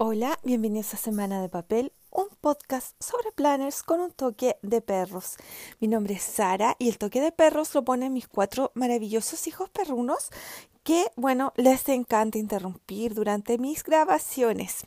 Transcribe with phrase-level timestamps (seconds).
[0.00, 5.34] Hola, bienvenidos a Semana de Papel, un podcast sobre planners con un toque de perros.
[5.80, 9.70] Mi nombre es Sara y el toque de perros lo ponen mis cuatro maravillosos hijos
[9.70, 10.30] perrunos
[10.84, 14.86] que, bueno, les encanta interrumpir durante mis grabaciones.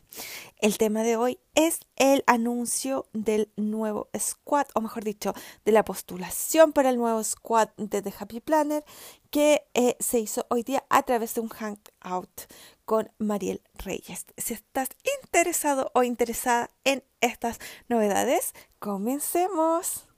[0.59, 5.33] El tema de hoy es el anuncio del nuevo squad, o mejor dicho,
[5.65, 8.85] de la postulación para el nuevo squad de The Happy Planner
[9.29, 12.47] que eh, se hizo hoy día a través de un hangout
[12.91, 14.25] con Mariel Reyes.
[14.35, 14.89] Si estás
[15.21, 17.57] interesado o interesada en estas
[17.87, 20.09] novedades, comencemos.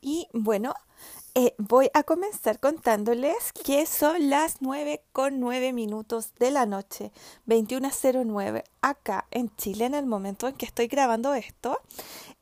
[0.00, 0.74] Y bueno,
[1.36, 7.10] eh, voy a comenzar contándoles que son las 9 con 9 minutos de la noche,
[7.46, 11.78] 21.09 acá en Chile en el momento en que estoy grabando esto.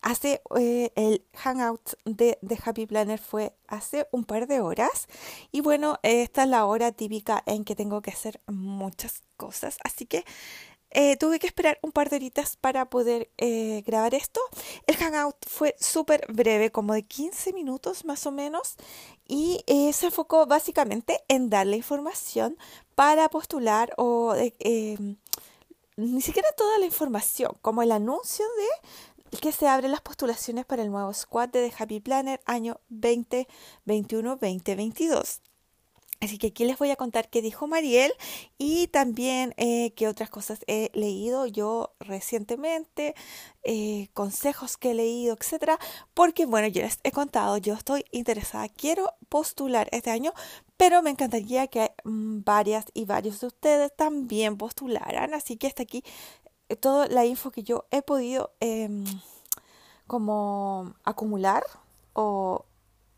[0.02, 5.08] Hace eh, el hangout de, Happy Planner fue hace un par de horas.
[5.52, 10.06] Y bueno, esta es la hora típica en que tengo que hacer muchas cosas, así
[10.06, 10.24] que
[10.92, 14.40] eh, tuve que esperar un par de horitas para poder eh, grabar esto.
[14.86, 18.76] El hangout fue súper breve, como de 15 minutos más o menos,
[19.28, 22.56] y se enfocó básicamente en darle información
[22.94, 25.16] para postular o em,
[26.00, 28.88] ni siquiera toda la información, como el anuncio de
[29.38, 35.40] que se abren las postulaciones para el nuevo squad de The Happy Planner año 2021-2022.
[36.22, 38.12] Así que aquí les voy a contar qué dijo Mariel
[38.58, 43.14] y también eh, qué otras cosas he leído yo recientemente,
[43.62, 45.78] eh, consejos que he leído, etcétera.
[46.12, 50.34] Porque, bueno, yo les he contado, yo estoy interesada, quiero postular este año,
[50.76, 55.32] pero me encantaría que mm, varias y varios de ustedes también postularan.
[55.32, 56.04] Así que hasta aquí
[56.76, 59.04] toda la info que yo he podido em,
[60.06, 61.64] como acumular
[62.14, 62.64] o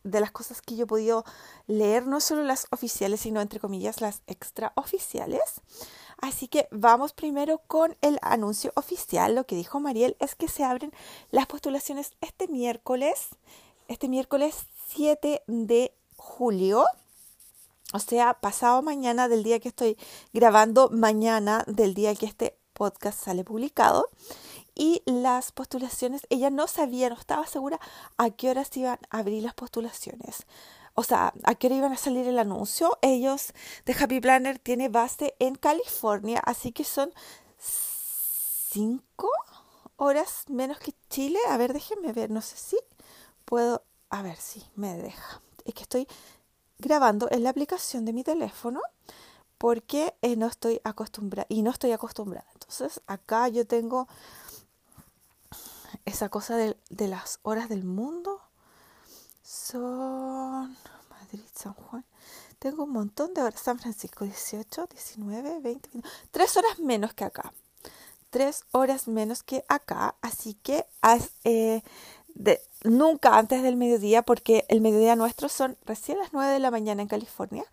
[0.05, 1.25] de las cosas que yo he podido
[1.67, 5.61] leer, no solo las oficiales, sino entre comillas las extraoficiales.
[6.20, 9.34] Así que vamos primero con el anuncio oficial.
[9.34, 10.93] Lo que dijo Mariel es que se abren
[11.31, 13.28] las postulaciones este miércoles,
[13.88, 16.84] este miércoles 7 de julio.
[17.93, 19.99] O sea, pasado mañana del día que estoy
[20.32, 24.09] grabando, mañana del día que este podcast sale publicado
[24.75, 27.78] y las postulaciones, ella no sabía, no estaba segura
[28.16, 30.47] a qué horas iban a abrir las postulaciones.
[30.94, 32.98] O sea, a qué hora iban a salir el anuncio.
[33.00, 33.53] Ellos
[33.87, 37.15] de Happy Planner tiene base en California, así que son
[37.60, 39.31] cinco
[39.94, 41.38] horas menos que Chile.
[41.50, 42.78] A ver, déjenme ver, no sé si
[43.44, 45.41] puedo, a ver si me deja.
[45.64, 46.09] Es que estoy
[46.81, 48.81] grabando en la aplicación de mi teléfono
[49.62, 52.49] porque eh, no estoy acostumbrada y no estoy acostumbrada.
[52.55, 54.09] Entonces, acá yo tengo
[56.05, 58.41] esa cosa de, las horas del mundo
[59.45, 60.77] son
[61.09, 62.05] Madrid, San Juan.
[62.59, 63.61] Tengo un montón de horas.
[63.61, 65.91] San Francisco, 18, 19, 20,
[66.33, 67.53] Tres horas menos que acá.
[68.31, 70.17] Tres horas menos que acá.
[70.23, 70.87] Así que
[71.44, 71.83] eh,
[72.83, 77.00] nunca antes del mediodía, porque el mediodía nuestro son recién las 9 de la mañana
[77.00, 77.65] en California.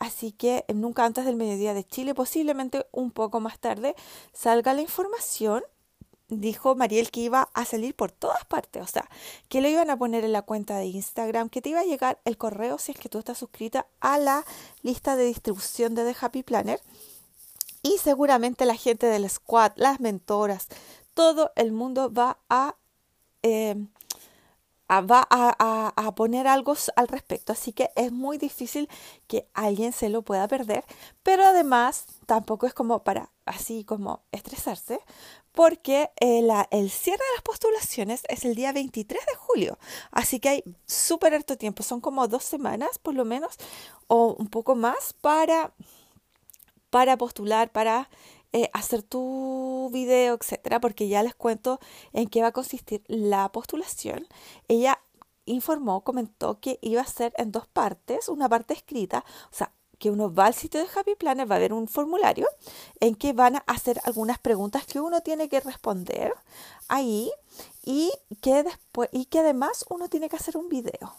[0.00, 3.94] Así que nunca antes del mediodía de Chile, posiblemente un poco más tarde,
[4.32, 5.62] salga la información
[6.30, 9.08] dijo Mariel que iba a salir por todas partes, o sea,
[9.48, 12.20] que lo iban a poner en la cuenta de Instagram, que te iba a llegar
[12.24, 14.44] el correo si es que tú estás suscrita a la
[14.82, 16.80] lista de distribución de The Happy Planner.
[17.82, 20.68] Y seguramente la gente del squad, las mentoras,
[21.14, 22.76] todo el mundo va a,
[23.42, 23.74] eh,
[24.98, 27.52] va a, poner algo al respecto.
[27.52, 28.88] Así que es muy difícil
[29.28, 30.84] que alguien se lo pueda perder.
[31.22, 35.00] Pero además tampoco es como para así como estresarse,
[35.52, 39.78] porque el, eh, el, cierre de las postulaciones es el día 23 de julio.
[40.10, 43.56] Así que hay súper harto tiempo, son como dos semanas por lo menos
[44.06, 45.72] o un poco más para,
[46.90, 48.08] para postular, para
[48.52, 51.80] eh, hacer tu video, etcétera, porque ya les cuento
[52.12, 54.26] en qué va a consistir la postulación.
[54.68, 54.98] Ella
[55.46, 60.10] informó, comentó que iba a ser en dos partes, una parte escrita, o sea, que
[60.10, 62.48] uno va al sitio de Happy Planner, va a haber un formulario
[63.00, 66.32] en que van a hacer algunas preguntas que uno tiene que responder
[66.88, 67.30] ahí
[67.84, 68.10] y
[68.40, 71.12] que después y que además uno tiene que hacer un video.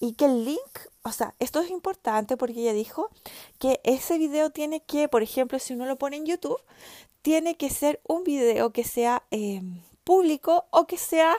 [0.00, 3.10] Y que el link, o sea, esto es importante porque ella dijo
[3.58, 6.60] que ese video tiene que, por ejemplo, si uno lo pone en YouTube,
[7.22, 11.36] tiene que ser un video que sea em, público o que sea,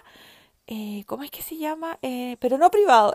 [0.67, 1.97] eh, ¿cómo es que se llama?
[2.03, 3.13] Eh, pero no privado.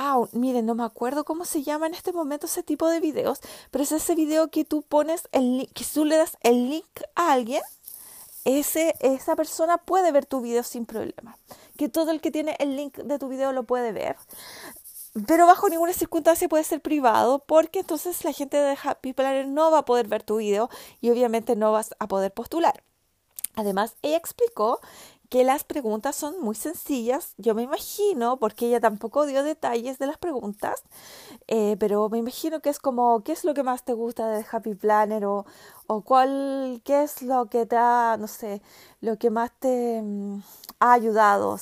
[0.00, 3.40] Ah, miren, no me acuerdo cómo se llama en este momento ese tipo de videos,
[3.72, 7.32] pero es ese video que tú pones, el que tú le das el link a
[7.32, 7.62] alguien
[8.48, 11.36] ese, esa persona puede ver tu video sin problema.
[11.76, 14.16] Que todo el que tiene el link de tu video lo puede ver.
[15.26, 19.70] Pero bajo ninguna circunstancia puede ser privado porque entonces la gente de Happy Planner no
[19.70, 22.82] va a poder ver tu video y obviamente no vas a poder postular.
[23.54, 24.80] Además, ella explicó
[25.28, 30.06] que las preguntas son muy sencillas, yo me imagino, porque ella tampoco dio detalles de
[30.06, 30.82] las preguntas,
[31.48, 34.44] eh, pero me imagino que es como, ¿qué es lo que más te gusta de
[34.50, 35.26] Happy Planner?
[35.26, 35.46] O,
[35.86, 38.62] o cuál, qué es lo que te no sé,
[39.00, 40.42] lo que más te mm,
[40.80, 41.58] ha ayudado a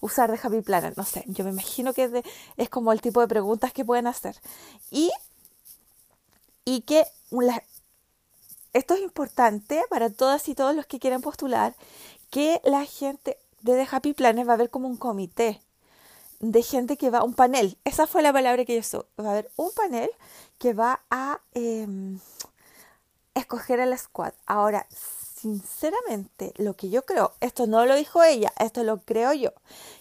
[0.00, 2.12] usar de Happy Planner, no sé, yo me imagino que es,
[2.56, 4.36] es como el tipo de preguntas que pueden hacer.
[4.90, 5.10] Y,
[6.64, 7.06] y que
[8.72, 11.74] esto es importante para todas y todos los que quieren postular,
[12.36, 15.62] que la gente de The Happy Planet va a haber como un comité
[16.40, 19.32] de gente que va, un panel, esa fue la palabra que yo usó, va a
[19.32, 20.10] haber un panel
[20.58, 22.20] que va a em,
[23.34, 24.34] escoger a la squad.
[24.44, 29.54] Ahora, sinceramente, lo que yo creo, esto no lo dijo ella, esto lo creo yo,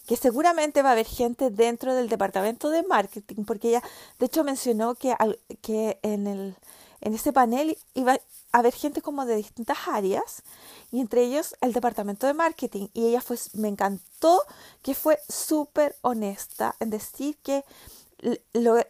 [0.05, 3.83] que seguramente va a haber gente dentro del departamento de marketing, porque ella,
[4.19, 5.15] de hecho, mencionó que,
[5.61, 6.57] que en, el,
[6.99, 8.19] en ese panel iba
[8.55, 10.43] haber gente como de distintas áreas
[10.91, 12.87] y entre ellos el departamento de marketing.
[12.93, 14.41] Y ella fue, me encantó
[14.81, 17.65] que fue súper honesta en decir que
[18.53, 18.85] la,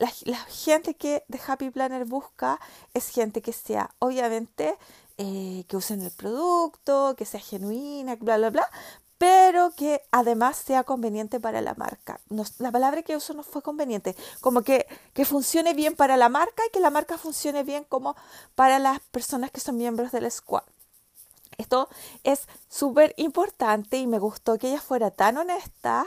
[0.48, 2.60] gente que de Happy Planner busca
[2.94, 4.78] es gente que sea, obviamente,
[5.18, 8.70] eh, que usen el producto, que sea genuina, bla, bla, bla,
[9.18, 12.20] pero que además sea conveniente para la marca.
[12.60, 16.64] la palabra que uso no fue conveniente, como que, que funcione bien para la marca
[16.68, 18.16] y que la marca funcione bien como
[18.56, 20.64] para las personas que son miembros del squad.
[21.58, 21.88] Esto
[22.24, 26.06] es súper importante y me gustó que ella fuera tan honesta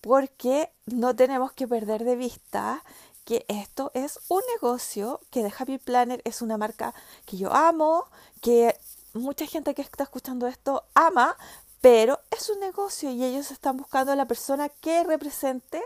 [0.00, 2.82] porque no tenemos que perder de vista
[3.24, 6.94] que esto es un negocio, que The Happy Planner es una marca
[7.26, 8.06] que yo amo,
[8.40, 8.78] que
[9.14, 11.36] mucha gente que está escuchando esto ama,
[11.86, 15.80] pero es un negocio y ellos están buscando a la persona que represente,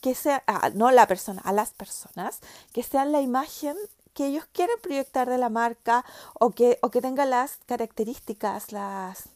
[0.00, 2.40] que sea, ah, no la persona, a las personas,
[2.72, 3.76] que sean la imagen
[4.12, 6.04] que ellos quieren proyectar de la marca
[6.34, 9.28] o que, o que tenga las características, las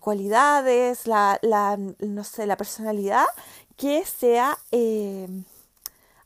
[0.00, 3.24] cualidades, la, la no sé, la personalidad
[3.78, 5.28] que sea eh,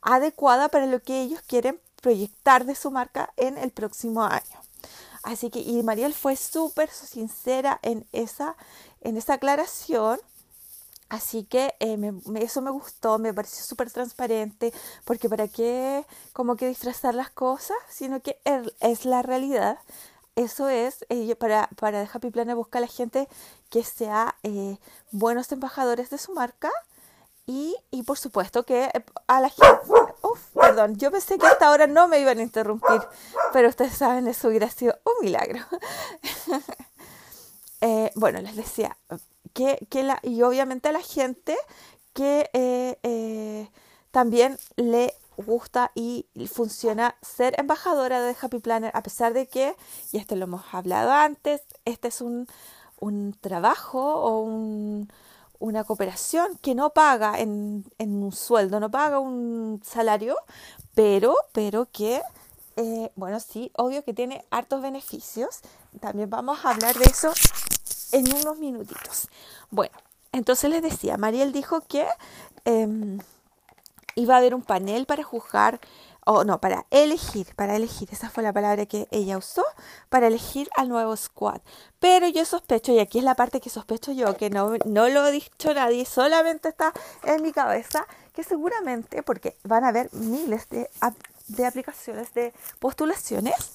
[0.01, 4.63] adecuada para lo que ellos quieren proyectar de su marca en el próximo año.
[5.23, 8.57] Así que, y Mariel fue súper sincera en esa,
[9.03, 10.19] en esa aclaración
[11.13, 14.73] Así que eh, eso me gustó, me pareció súper transparente,
[15.05, 18.39] porque para qué como que disfrazar las cosas, sino que
[18.79, 19.77] es la realidad.
[20.35, 23.27] Eso es, eh, para, para Happy Planet busca a la gente
[23.69, 24.79] que sea eh,
[25.11, 26.71] buenos embajadores de su marca
[27.45, 28.89] y, y, por supuesto que
[29.27, 29.67] a la gente...
[30.23, 33.01] Uf, perdón, yo pensé que hasta ahora no me iban a interrumpir,
[33.51, 35.59] pero ustedes saben, eso hubiera sido un milagro.
[38.15, 38.97] bueno, les decía,
[39.53, 41.55] que, que la, y obviamente a la gente
[42.13, 43.69] que eh, eh,
[44.11, 49.75] también le gusta y funciona ser embajadora de Happy Planner, a pesar de que,
[50.11, 52.47] y esto lo hemos hablado antes, este es un,
[52.99, 55.11] un trabajo o un,
[55.59, 60.37] una cooperación que no paga en, en, un sueldo, no paga un salario,
[60.93, 62.21] pero, pero que,
[62.75, 65.61] eh, bueno, sí, obvio que tiene hartos beneficios.
[65.99, 67.31] También vamos a hablar de eso
[68.11, 69.27] en unos minutitos.
[69.69, 69.95] Bueno,
[70.31, 72.05] entonces les decía, Mariel dijo que
[72.65, 73.19] em,
[74.15, 75.79] iba a haber un panel para juzgar,
[76.25, 79.65] o no, para elegir, para elegir, esa fue la palabra que ella usó,
[80.09, 81.61] para elegir al nuevo squad.
[81.99, 85.21] Pero yo sospecho, y aquí es la parte que sospecho yo, que no, no lo
[85.21, 90.69] ha dicho nadie, solamente está en mi cabeza, que seguramente, porque van a haber miles
[90.69, 90.89] de,
[91.47, 93.73] de aplicaciones de postulaciones,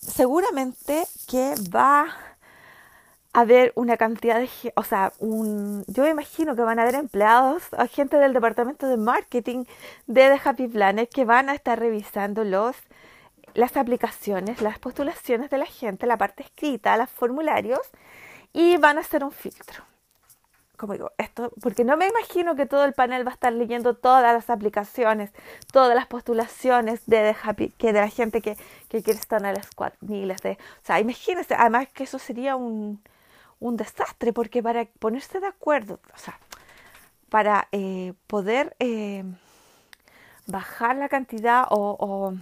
[0.00, 2.16] seguramente que va
[3.36, 8.16] haber una cantidad de, o sea, un, yo imagino que van a haber empleados, gente
[8.16, 9.66] del departamento de marketing
[10.06, 12.76] de The Happy Planet que van a estar revisando los,
[13.52, 17.80] las aplicaciones, las postulaciones de la gente, la parte escrita, los formularios
[18.54, 19.84] y van a hacer un filtro.
[20.76, 23.94] Como digo, esto, porque no me imagino que todo el panel va a estar leyendo
[23.94, 25.32] todas las aplicaciones,
[25.72, 28.56] todas las postulaciones de, The Happy, que de la gente que,
[28.88, 32.18] que quiere estar en el squad, ni les de, o sea, imagínense, además que eso
[32.18, 33.00] sería un,
[33.60, 36.38] un desastre, porque para ponerse de acuerdo, o sea,
[37.28, 39.24] para eh, poder eh,
[40.46, 42.34] bajar la cantidad o,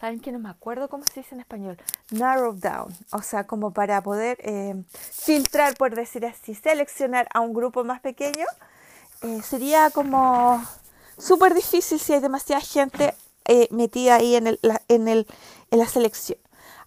[0.00, 1.76] ¿saben que no me acuerdo cómo se dice en español?
[2.10, 7.52] Narrow down, o sea, como para poder eh, filtrar, por decir así, seleccionar a un
[7.52, 8.46] grupo más pequeño,
[9.42, 10.64] sería como
[11.18, 13.14] súper difícil si hay demasiada gente
[13.70, 15.26] metida ahí en, el, en, el,
[15.70, 16.38] en la selección.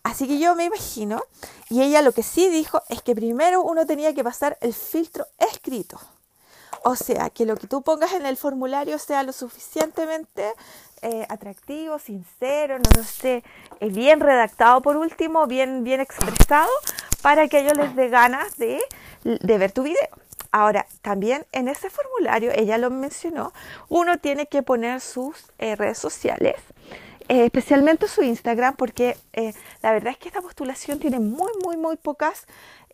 [0.01, 1.21] Así que yo me imagino,
[1.69, 5.27] y ella lo que sí dijo es que primero uno tenía que pasar el filtro
[5.37, 5.99] escrito.
[6.83, 10.53] O sea, que lo que tú pongas en el formulario sea lo suficientemente
[11.03, 13.43] eh, atractivo, sincero, no, sé,
[13.81, 16.69] eh, bien redactado por último, bien, bien expresado,
[17.21, 18.79] para que ellos les dé ganas de,
[19.23, 20.07] de ver tu video.
[20.51, 23.51] Ahora, también en ese formulario, ella lo mencionó,
[23.89, 26.55] uno tiene que poner sus eh, redes sociales,
[27.27, 29.17] especialmente su Instagram, porque
[29.81, 32.45] la verdad es que esta postulación tiene muy, muy, muy pocas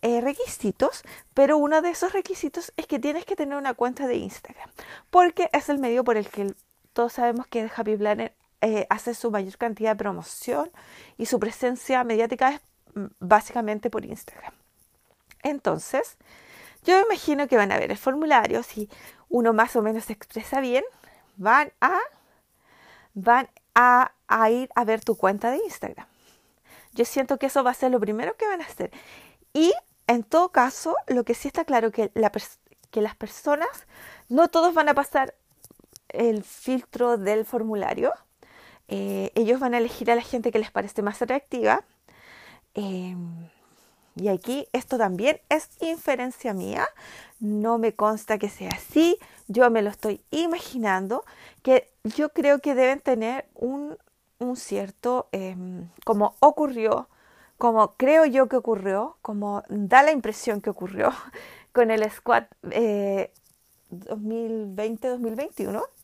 [0.02, 4.70] requisitos, pero uno de esos requisitos es que tienes que tener una cuenta de Instagram,
[5.10, 6.54] porque es el medio por el que
[6.94, 8.34] todos sabemos que Happy Planner
[8.90, 10.70] hace su mayor cantidad de promoción
[11.18, 12.62] y su presencia mediática es
[12.96, 14.54] mm, básicamente por Instagram.
[15.44, 16.18] Entonces,
[16.84, 18.90] yo me imagino que van a ver el formulario, si
[19.30, 20.84] uno más o menos se expresa bien,
[21.38, 21.98] van a,
[23.14, 24.12] van a,
[24.50, 26.08] ir a ver tu cuenta de Instagram.
[26.94, 28.92] Yo siento que eso va a ser lo primero que van a hacer.
[29.54, 29.74] Y
[30.08, 32.32] en todo caso, lo que sí está claro que, la
[32.92, 33.70] que las personas,
[34.28, 35.36] no todos van a pasar
[36.10, 38.14] el filtro del formulario.
[38.88, 41.84] Eh, ellos van a elegir a la gente que les parece más atractiva.
[42.76, 43.16] Eh,
[44.16, 46.88] y aquí esto también es inferencia mía,
[47.40, 51.24] no me consta que sea así, yo me lo estoy imaginando,
[51.64, 53.98] que yo creo que deben tener un,
[54.56, 57.08] cierto, em, como ocurrió,
[57.58, 61.12] como creo yo que ocurrió, como da la impresión que ocurrió
[61.74, 62.46] con el squad
[63.92, 65.99] 2020-2021 eh,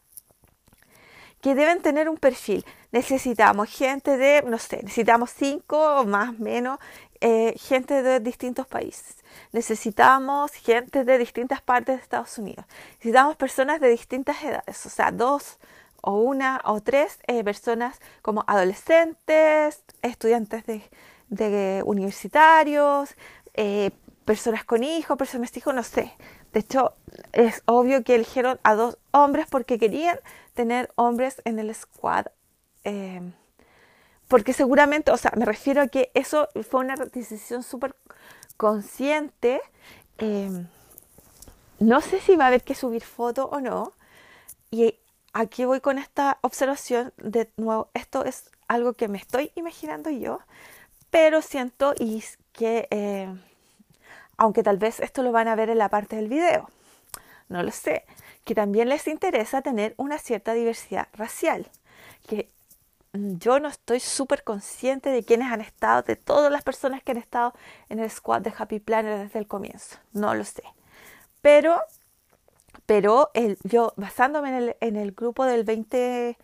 [1.45, 2.65] que deben tener un perfil.
[2.91, 6.79] Necesitamos gente de, no sé, necesitamos cinco o más, menos,
[7.21, 9.17] eh, gente de distintos países.
[9.51, 12.65] Necesitamos gente de distintas partes de Estados Unidos.
[12.93, 15.59] Necesitamos personas de distintas edades, o sea, dos
[16.01, 23.13] o una o tres eh, personas como adolescentes, estudiantes de, universitarios,
[23.53, 23.91] eh,
[24.25, 26.11] personas con hijos, personas hijos, no sé.
[26.53, 26.95] De hecho,
[27.33, 30.17] es obvio que eligieron a dos hombres porque querían
[30.55, 32.25] tener hombres en el squad.
[32.83, 33.21] Eh,
[34.27, 37.95] porque seguramente, o sea, me refiero a que eso fue una decisión súper
[38.57, 39.61] consciente.
[40.17, 40.65] Eh,
[41.79, 43.93] no sé si va a haber que subir foto o no.
[44.71, 44.97] Y
[45.33, 47.13] aquí voy con esta observación.
[47.17, 50.39] De nuevo, esto es algo que me estoy imaginando yo,
[51.11, 53.29] pero siento y que eh,
[54.37, 56.69] aunque tal vez esto lo van a ver en la parte del video,
[57.47, 58.05] no lo sé,
[58.45, 61.67] que también les interesa tener una cierta diversidad racial,
[62.27, 62.47] que
[63.13, 67.17] yo no estoy súper consciente de quiénes han estado, de todas las personas que han
[67.17, 67.53] estado
[67.89, 70.63] en el squad de Happy Planner desde el comienzo, no lo sé,
[71.41, 71.81] pero,
[72.85, 76.37] pero el, yo basándome en el, en el grupo del 20...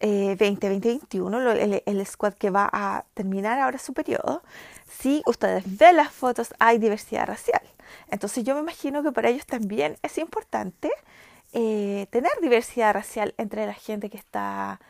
[0.00, 4.42] 2021, eh, el, el, squad que va a terminar ahora su periodo,
[4.86, 7.62] si ustedes ven las fotos hay diversidad racial.
[8.10, 10.90] Entonces yo me imagino que para ellos también es importante
[11.52, 14.80] eh, tener diversidad racial entre la gente que está,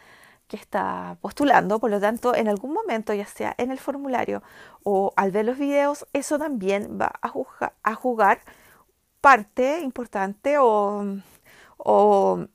[0.49, 1.79] que está postulando.
[1.81, 4.43] Por lo tanto, en algún momento, ya sea en el formulario
[4.83, 8.41] o al ver los videos, eso también va a, jugar
[9.21, 11.05] parte importante o,
[11.79, 12.47] o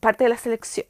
[0.00, 0.86] parte de la selección.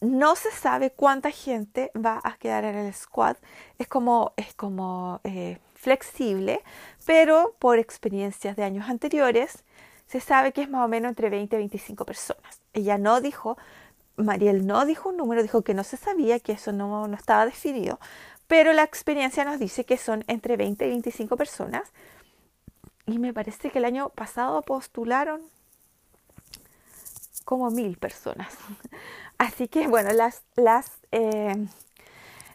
[0.00, 3.36] No se sabe cuánta gente va a quedar en el squad.
[3.78, 6.64] Es como, es como eh, flexible,
[7.04, 9.62] pero por experiencias de años anteriores
[10.08, 12.60] se sabe que es más o menos entre 20 y 25 personas.
[12.72, 13.56] Ella no dijo,
[14.16, 17.46] Mariel no dijo un número, dijo que no se sabía, que eso no, no estaba
[17.46, 18.00] definido,
[18.48, 21.92] pero la experiencia nos dice que son entre 20 y 25 personas.
[23.06, 25.40] Y me parece que el año pasado postularon
[27.44, 28.52] como mil personas.
[29.38, 31.68] Así que bueno, las, las, eh,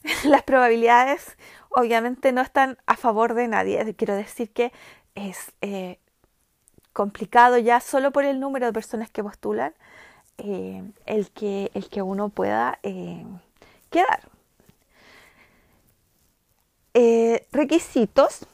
[0.25, 1.38] las probabilidades
[1.70, 3.96] obviamente no están a favor de nadie.
[3.96, 4.72] Quiero decir que
[5.15, 6.00] es eh,
[6.93, 9.74] complicado ya solo por el número de personas que postulan
[10.38, 12.79] eh, el, que, el que uno pueda
[13.89, 14.22] quedar.
[17.51, 18.46] requisitos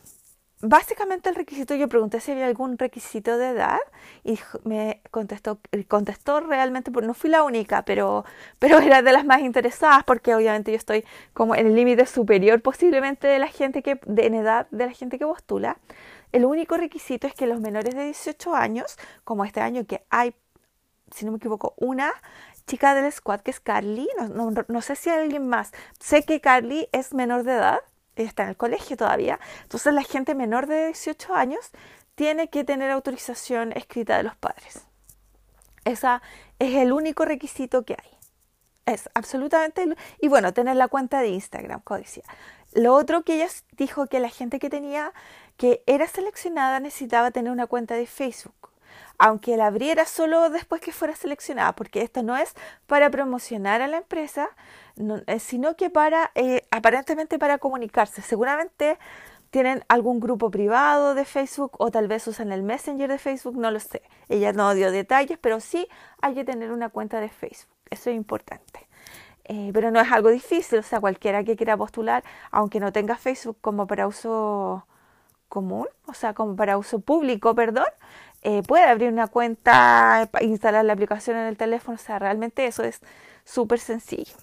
[0.61, 3.79] básicamente el requisito, yo pregunté si había algún requisito de edad
[4.23, 8.25] y me contestó, contestó realmente, porque no fui la única, pero,
[8.59, 12.61] pero era de las más interesadas porque obviamente yo estoy como en el límite superior
[12.61, 15.77] posiblemente de la gente que, de, en edad de la gente que postula.
[16.31, 20.35] El único requisito es que los menores de 18 años, como este año que hay,
[21.11, 22.11] si no me equivoco, una
[22.65, 26.23] chica del squad que es Carly, no, no, no sé si hay alguien más, sé
[26.23, 27.79] que Carly es menor de edad,
[28.23, 29.39] está en el colegio todavía.
[29.63, 31.71] Entonces la gente menor de 18 años
[32.15, 34.85] tiene que tener autorización escrita de los padres.
[35.85, 36.07] Ese
[36.59, 38.17] es el único requisito que hay.
[38.85, 39.85] Es absolutamente...
[40.19, 42.23] Y bueno, tener la cuenta de Instagram, como decía.
[42.73, 45.13] Lo otro que ella dijo que la gente que tenía,
[45.57, 48.71] que era seleccionada, necesitaba tener una cuenta de Facebook.
[49.19, 52.53] Aunque la abriera solo después que fuera seleccionada, porque esto no es
[52.85, 54.49] para promocionar a la empresa,
[55.27, 58.21] eh, sino que para, eh, aparentemente para comunicarse.
[58.21, 58.97] Seguramente
[59.49, 63.71] tienen algún grupo privado de Facebook o tal vez usan el Messenger de Facebook, no
[63.71, 64.03] lo sé.
[64.29, 65.87] Ella no dio detalles, pero sí
[66.21, 67.75] hay que tener una cuenta de Facebook.
[67.89, 68.87] Eso es importante.
[69.45, 73.15] Eh, pero no es algo difícil, o sea, cualquiera que quiera postular, aunque no tenga
[73.15, 74.85] Facebook como para uso
[75.47, 77.85] común, o sea, como para uso público, perdón,
[78.49, 82.81] eh, puede abrir una cuenta, instalar la aplicación en el teléfono, o sea, realmente eso
[82.83, 83.01] es
[83.43, 84.37] súper sencillo.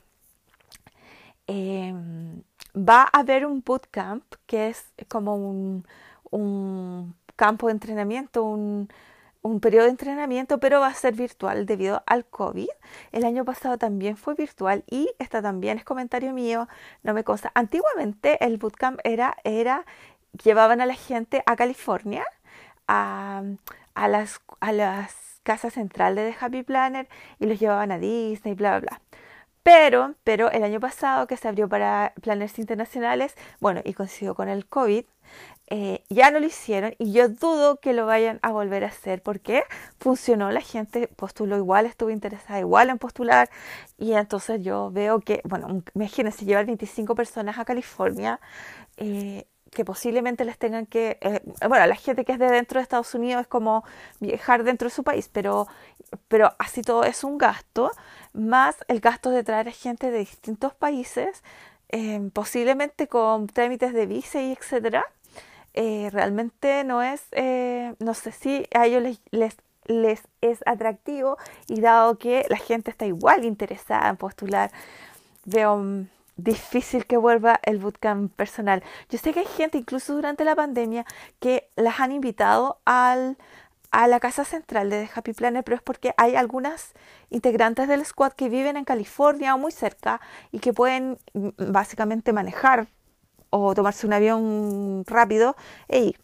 [1.46, 2.42] Em,
[2.76, 5.87] va a haber un bootcamp que es como un,
[6.30, 8.90] un campo de entrenamiento, un,
[9.40, 12.68] un periodo de entrenamiento, pero va a ser virtual debido al COVID.
[13.12, 16.68] El año pasado también fue virtual y esta también es comentario mío,
[17.02, 17.52] no me consta.
[17.54, 19.87] Antiguamente el bootcamp era, era
[20.44, 22.25] llevaban a la gente a California,
[22.87, 23.42] a,
[23.95, 27.09] a, las, a las casas centrales de Happy Planner
[27.39, 29.01] y los llevaban a Disney, bla, bla, bla.
[29.63, 34.51] Pero, pero el año pasado que se abrió para planners internacionales, bueno, y coincidió con
[34.51, 35.05] el COVID,
[35.69, 39.23] eh, ya no lo hicieron y yo dudo que lo vayan a volver a hacer
[39.23, 39.65] porque
[39.99, 43.49] funcionó, la gente postuló igual, estuvo interesada igual en postular
[43.97, 48.41] y entonces yo veo que, bueno, imagínense llevar 25 personas a California,
[48.99, 52.83] eh, que posiblemente les tengan que, eh, bueno, la gente que es de dentro de
[52.83, 53.85] Estados Unidos es como
[54.21, 55.69] viajar dentro de su país, pero,
[56.28, 57.90] pero así todo es un gasto,
[58.33, 61.43] más el gasto de traer a gente de distintos países,
[62.33, 65.04] posiblemente con trámites de visa y etcétera
[65.75, 71.37] eh, realmente no es, eh, no sé si a ellos les, les, les, es atractivo
[71.66, 74.71] y dado que la gente está igual interesada en postular,
[75.45, 78.83] veo mm, difícil que vuelva el bootcamp personal.
[79.09, 81.05] Yo sé que hay gente, incluso durante la pandemia,
[81.41, 83.37] que las han invitado al,
[83.91, 86.93] a la casa central de Happy Planet, pero es porque hay algunas
[87.31, 92.32] integrantes del squad que viven en California o muy cerca y que pueden mm, básicamente
[92.32, 92.89] manejar
[93.50, 95.56] o tomarse un avión rápido
[95.89, 96.21] e ir.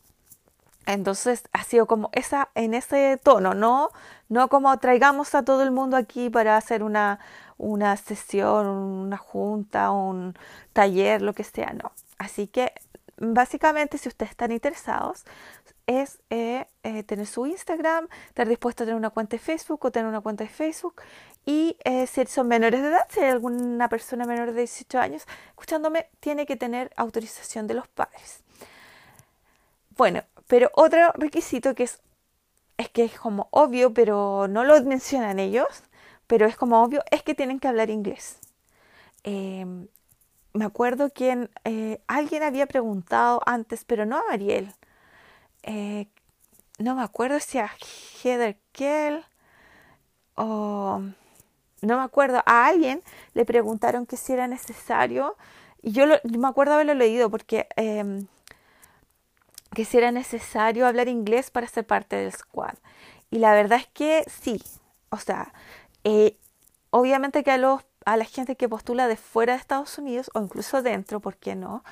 [0.87, 3.91] Entonces ha sido como esa, en ese tono, no,
[4.29, 7.21] no como traigamos a todo el mundo aquí para hacer una,
[7.61, 10.35] una sesión, una junta, un
[10.73, 11.93] taller, lo que sea, no.
[12.19, 12.73] Así que
[13.19, 15.25] básicamente si ustedes están interesados,
[15.87, 19.91] es eh, eh, tener su Instagram, estar dispuesto a tener una cuenta de Facebook o
[19.91, 21.03] tener una cuenta de Facebook.
[21.45, 25.27] Y eh, si son menores de edad, si hay alguna persona menor de 18 años
[25.49, 28.43] escuchándome, tiene que tener autorización de los padres.
[29.97, 32.01] Bueno, pero otro requisito que es,
[32.79, 35.83] es que es como obvio, pero no lo mencionan ellos,
[36.31, 38.39] pero es como obvio, es que tienen que hablar inglés.
[39.25, 39.89] Em,
[40.53, 41.51] me acuerdo que
[42.07, 44.73] alguien había preguntado antes, pero no a Mariel,
[45.65, 46.07] eh,
[46.79, 47.69] no me acuerdo si a
[48.23, 49.25] Heather Kell
[50.37, 51.03] o
[51.83, 53.03] no me acuerdo, a alguien
[53.35, 55.37] le preguntaron que si era necesario,
[55.83, 58.29] y yo, me acuerdo haberlo leído porque em,
[59.75, 62.75] que si era necesario hablar inglés para ser parte del squad.
[63.33, 64.63] Y la verdad es que sí,
[65.11, 65.53] o sea,
[66.05, 66.39] eh,
[66.91, 70.41] obviamente que a, los, a la gente que postula de fuera de Estados Unidos o
[70.41, 71.85] incluso dentro, ¿por qué no?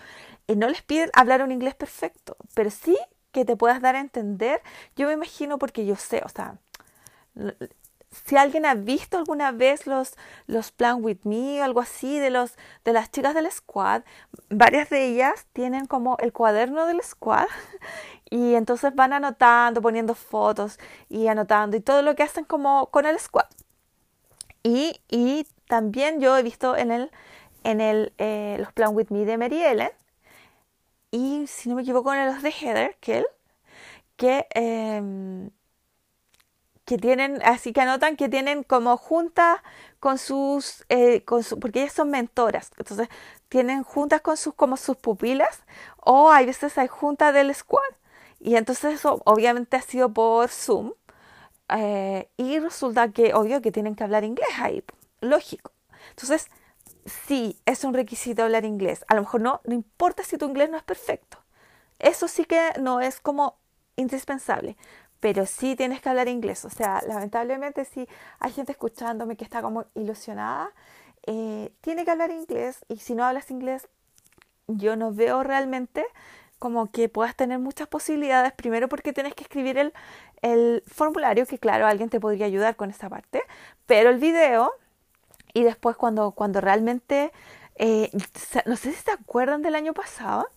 [0.48, 2.96] Eh, no les piden hablar un inglés perfecto, pero sí
[3.32, 4.62] que te puedas dar a entender,
[4.96, 6.56] yo me imagino porque yo sé, o sea,
[8.10, 10.14] si alguien ha visto alguna vez los,
[10.46, 14.02] los Plan With Me o algo así de, los, de las chicas del squad,
[14.48, 17.46] varias de ellas tienen como el cuaderno del squad
[18.30, 23.06] y entonces van anotando, poniendo fotos y anotando y todo lo que hacen como con
[23.06, 23.46] el squad.
[24.62, 27.10] Y, y también yo he visto en el,
[27.64, 29.90] en el, eh, los Plan With Me de Mary Ellen
[31.10, 33.26] y si no me equivoco en los de Heather Kell,
[34.16, 35.50] que, em,
[36.84, 39.60] que tienen, así que anotan que tienen como juntas
[40.00, 43.08] con sus, eh, con su, porque ellas son mentoras, entonces
[43.48, 45.62] tienen juntas con sus, como sus pupilas,
[45.98, 47.82] o hay veces hay juntas del squad,
[48.40, 50.92] y entonces eso obviamente ha sido por Zoom,
[51.68, 54.82] eh, y resulta que obvio que tienen que hablar inglés ahí,
[55.20, 55.72] lógico.
[56.10, 56.48] Entonces,
[57.06, 59.04] sí es un requisito hablar inglés.
[59.08, 61.38] A lo mejor no, no importa si tu inglés no es perfecto.
[61.98, 63.58] Eso sí que no es como
[63.96, 64.76] indispensable,
[65.20, 66.64] pero sí tienes que hablar inglés.
[66.64, 70.70] O sea, lamentablemente si hay gente escuchándome que está como ilusionada,
[71.26, 73.88] eh, tiene que hablar inglés y si no hablas inglés,
[74.68, 76.06] yo no veo realmente
[76.58, 79.92] como que puedas tener muchas posibilidades, primero porque tienes que escribir el,
[80.42, 83.42] el formulario, que claro, alguien te podría ayudar con esa parte,
[83.86, 84.72] pero el video
[85.54, 87.32] Y después cuando, cuando realmente,
[87.76, 88.10] eh,
[88.66, 90.48] no sé si se acuerdan del año pasado,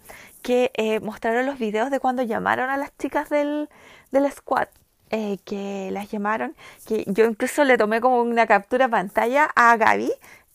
[0.41, 3.69] que eh, mostraron los videos de cuando llamaron a las chicas del,
[4.11, 4.67] del squad.
[5.13, 6.55] Eh, que las llamaron,
[6.87, 10.09] que yo incluso le tomé como una captura pantalla a Gaby,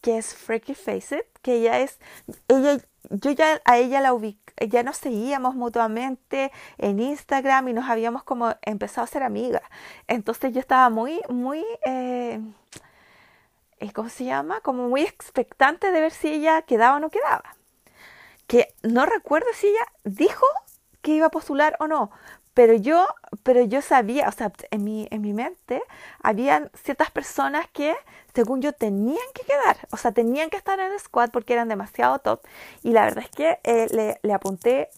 [0.06, 1.98] que es Freaky Face It, que ella es,
[2.46, 2.78] ella,
[3.10, 8.22] yo ya a ella la ubiqué, ya nos seguíamos mutuamente en Instagram y nos habíamos
[8.22, 9.62] como empezado a ser amigas.
[10.06, 12.40] Entonces yo estaba muy, muy, eh,
[13.80, 14.60] eh, ¿cómo se llama?
[14.60, 17.56] Como muy expectante de ver si ella quedaba o no quedaba.
[18.46, 20.46] Que no recuerdo si ella dijo
[21.02, 22.12] que iba a postular o no,
[22.56, 23.06] pero yo,
[23.42, 25.82] pero yo sabía, o sea, en mi, en mi mente,
[26.22, 27.94] habían ciertas personas que,
[28.34, 31.68] según yo, tenían que quedar, o sea, tenían que estar en el squad porque eran
[31.68, 32.40] demasiado top.
[32.82, 34.88] Y la verdad es que eh, le, le apunté,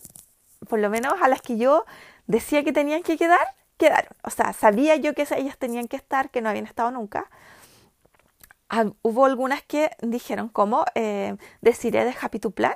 [0.69, 1.85] por lo menos a las que yo
[2.29, 3.45] decía que tenían que quedar,
[3.77, 4.13] quedaron.
[4.23, 7.29] O sea, sabía yo que ellas tenían que estar, que no habían estado nunca.
[8.69, 12.75] Ah, hubo algunas que dijeron, como eh, de Happy to Plan.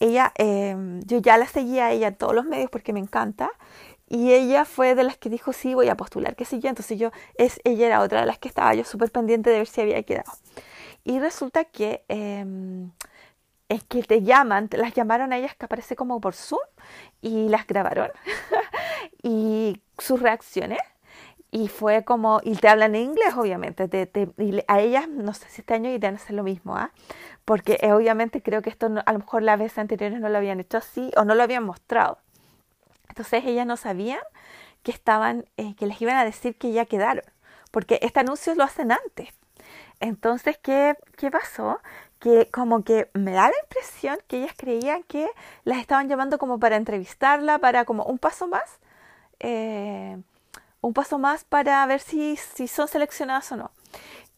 [0.00, 3.50] Ella, eh, yo ya la seguía a ella en todos los medios porque me encanta.
[4.08, 6.68] Y ella fue de las que dijo, sí, voy a postular, qué sé yo.
[6.68, 9.66] Entonces yo, es, ella era otra de las que estaba yo súper pendiente de ver
[9.66, 10.32] si había quedado.
[11.04, 12.90] Y resulta que em,
[13.68, 16.60] es que te llaman, las llamaron a ellas que aparece como por Zoom
[17.20, 18.10] y las grabaron.
[19.22, 20.80] y sus reacciones.
[21.50, 23.86] Y fue como, y te hablan en inglés, obviamente.
[23.86, 24.28] Te, te,
[24.66, 26.90] a ellas, no sé si este año irán a hacer lo mismo, ¿ah?
[27.44, 30.58] Porque eh, obviamente creo que esto a lo mejor las veces anteriores no lo habían
[30.58, 32.18] hecho así o no lo habían mostrado.
[33.14, 34.18] Entonces ellas no sabían
[34.82, 37.22] que estaban, eh, que les iban a decir que ya quedaron,
[37.70, 39.28] porque este anuncio lo hacen antes.
[40.00, 41.78] Entonces, ¿qué, ¿qué pasó?
[42.18, 45.30] Que como que me da la impresión que ellas creían que
[45.62, 48.80] las estaban llamando como para entrevistarla, para como un paso más,
[49.38, 50.18] eh,
[50.80, 53.70] un paso más para ver si, si son seleccionadas o no.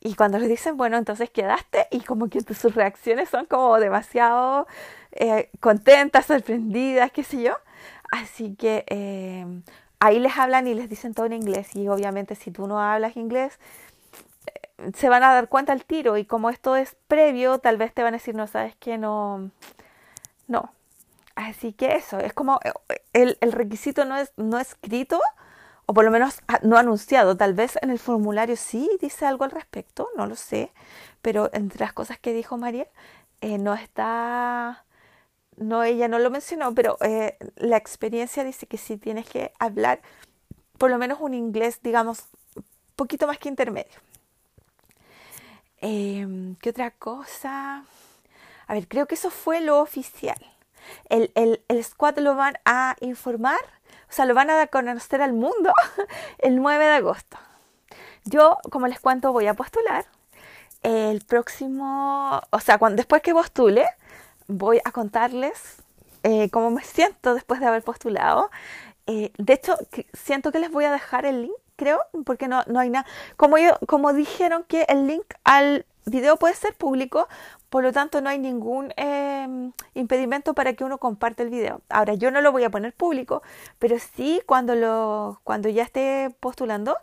[0.00, 4.66] Y cuando les dicen, bueno, entonces quedaste, y como que sus reacciones son como demasiado
[5.12, 7.56] eh, contentas, sorprendidas, qué sé yo.
[8.10, 9.62] Así que em,
[10.00, 13.16] ahí les hablan y les dicen todo en inglés y obviamente si tú no hablas
[13.16, 13.58] inglés
[14.46, 17.92] eh, se van a dar cuenta al tiro y como esto es previo tal vez
[17.94, 19.50] te van a decir no sabes que no
[20.48, 20.72] no
[21.34, 22.72] así que eso es como eh,
[23.12, 25.20] el, el requisito no es no escrito
[25.86, 27.36] o por lo menos no anunciado.
[27.36, 30.72] Tal vez en el formulario sí dice algo al respecto no lo sé
[31.22, 32.86] pero entre las cosas que dijo María
[33.40, 34.84] eh, no está
[35.56, 40.00] no, ella no lo mencionó, pero eh, la experiencia dice que sí tienes que hablar
[40.78, 42.24] por lo menos un inglés, digamos,
[42.96, 43.98] poquito más que intermedio.
[45.78, 47.84] Em, ¿Qué otra cosa?
[48.66, 50.38] A ver, creo que eso fue lo oficial.
[51.08, 53.60] El, el, el squad lo van a informar,
[54.08, 55.72] o sea, lo van a dar a conocer al mundo
[56.38, 57.38] el 9 de agosto.
[58.24, 60.06] Yo, como les cuento, voy a postular
[60.82, 63.86] el próximo, o sea, cuando, después que postule,
[64.48, 65.82] voy a contarles
[66.22, 68.50] eh, cómo me siento después de haber postulado.
[69.06, 69.76] Eh, de hecho,
[70.12, 73.06] siento que les voy a dejar el link, creo, porque no, no hay nada.
[73.36, 73.56] Como,
[73.86, 77.28] como dijeron que el link al video puede ser público,
[77.70, 81.80] por lo tanto no hay ningún em, impedimento para que uno comparte el video.
[81.88, 83.42] Ahora, yo no lo voy a poner público,
[83.78, 86.96] pero sí cuando, lo, cuando ya esté postulando,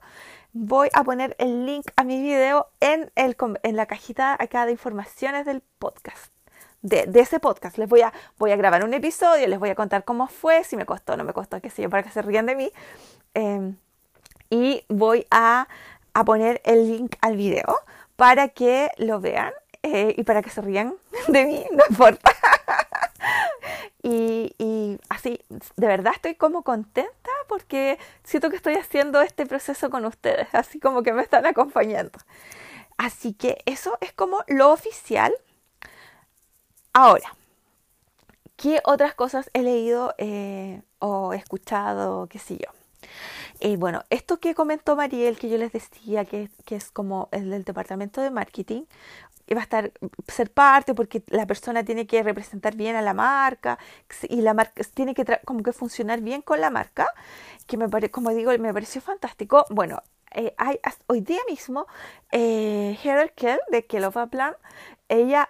[0.53, 4.71] voy a poner el link a mi video en, el, en la cajita acá de
[4.73, 6.32] informaciones del podcast
[6.83, 7.77] de, ese podcast.
[7.77, 10.77] Les voy a, voy a grabar un episodio, les voy a contar cómo fue, si
[10.77, 12.71] me costó, no me costó, qué sé yo, para que se rían de mí.
[13.33, 13.77] Em,
[14.49, 15.67] y voy a,
[16.13, 17.75] a, poner el link al video
[18.15, 20.93] para que lo vean eh, y para que se rían
[21.27, 22.31] de mí, no importa.
[24.03, 29.89] y, y así, de verdad estoy como contenta porque siento que estoy haciendo este proceso
[29.89, 32.19] con ustedes, así como que me están acompañando.
[32.97, 35.33] Así que eso es como lo oficial
[36.93, 37.35] Ahora,
[38.55, 42.71] ¿qué otras cosas he leído eh, o escuchado, qué sé yo?
[43.61, 47.63] Eh, bueno, esto que comentó Mariel, que yo les decía que, es como el del
[47.63, 48.83] departamento de marketing,
[49.55, 49.91] va a estar
[50.27, 53.79] ser parte porque la persona tiene que representar bien a la marca
[54.29, 57.07] y la marca tiene que como que funcionar bien con la marca,
[57.67, 59.65] que me pare, como digo, me pareció fantástico.
[59.71, 60.01] Bueno,
[60.31, 61.87] eh, hay, hoy día mismo
[62.31, 64.55] eh, Heather Kell de Kelova Plan,
[65.09, 65.49] ella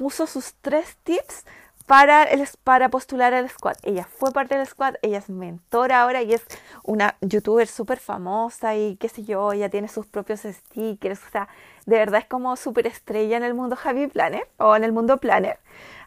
[0.00, 1.44] puso sus tres tips
[1.84, 3.76] para, el, para postular al squad.
[3.82, 6.42] Ella fue parte del squad, ella es mentora ahora y es
[6.84, 11.48] una youtuber súper famosa y qué sé yo, ella tiene sus propios stickers, o sea,
[11.84, 15.18] de verdad es como súper estrella en el mundo Javi Planner o en el mundo
[15.18, 15.58] Planner.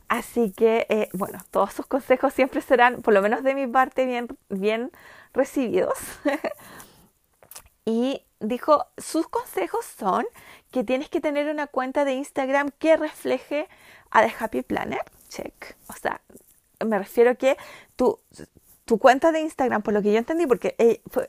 [0.08, 4.08] Así que, eh, bueno, todos sus consejos siempre serán, por lo menos de mi parte,
[4.08, 4.92] bien, bien
[5.34, 6.00] recibidos.
[7.86, 10.26] y dijo, sus consejos son
[10.74, 13.70] que tienes que tener una cuenta de Instagram que refleje
[14.10, 15.04] a The Happy Planner.
[15.30, 15.78] Check.
[15.88, 16.20] O sea,
[16.84, 17.58] me refiero que
[17.96, 18.20] tu,
[18.84, 20.76] tu cuenta de Instagram, por lo que yo entendí, porque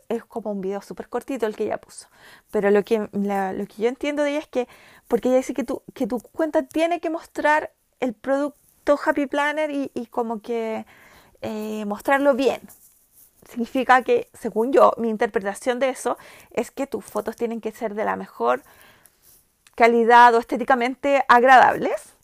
[0.08, 2.08] es como un video súper cortito el que ella puso,
[2.50, 4.66] pero lo que, lo que yo entiendo de ella es que,
[5.08, 9.70] porque ella dice que tu, que tu cuenta tiene que mostrar el producto Happy Planner
[9.70, 10.86] y, y como que
[11.42, 12.62] eh, mostrarlo bien.
[13.46, 16.16] Significa que, según yo, mi interpretación de eso
[16.50, 18.62] es que tus fotos tienen que ser de la mejor
[19.74, 22.14] calidad o estéticamente agradables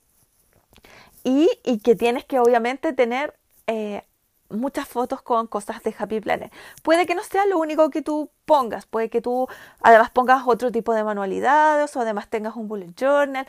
[1.25, 3.35] y, y que tienes que obviamente tener
[3.67, 4.03] eh,
[4.51, 6.51] muchas fotos con cosas de Happy Planner.
[6.83, 9.49] Puede que no sea lo único que tú pongas, puede que tú
[9.81, 13.47] además pongas otro tipo de manualidades o además tengas un bullet journal.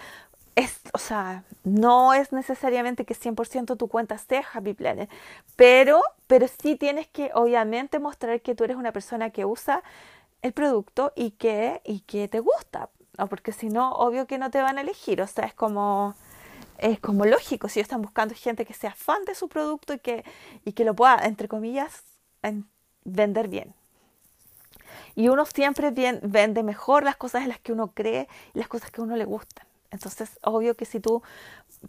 [0.55, 5.07] Es, o sea, no es necesariamente que 100% tu cuenta sea Happy Planner,
[5.55, 9.81] pero, pero sí tienes que obviamente mostrar que tú eres una persona que usa
[10.41, 12.89] el producto y que, y que te gusta,
[13.27, 16.15] porque si no, obvio que no te van a elegir, o sea, es como
[16.81, 20.25] es como lógico si están buscando gente que sea fan de su producto y que,
[20.65, 22.03] y que lo pueda, entre comillas,
[23.03, 23.73] vender bien.
[25.15, 28.67] Y uno siempre bien, vende mejor las cosas en las que uno cree y las
[28.67, 29.65] cosas que a uno le gustan.
[29.91, 31.21] Entonces, obvio que si tú,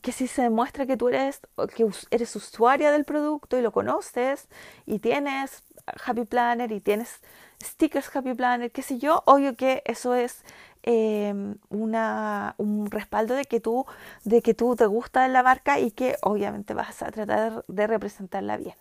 [0.02, 1.40] que si se demuestra que tú eres,
[1.74, 4.48] que eres usuaria del producto y lo conoces
[4.86, 5.62] y tienes
[6.04, 7.20] Happy Planner y tienes
[7.62, 10.44] stickers Happy Planner, qué sé yo, obvio que eso es
[10.84, 13.86] Em, una, un respaldo de que tú
[14.24, 18.56] de que tú te gusta la marca y que obviamente vas a tratar de representarla
[18.56, 18.74] bien.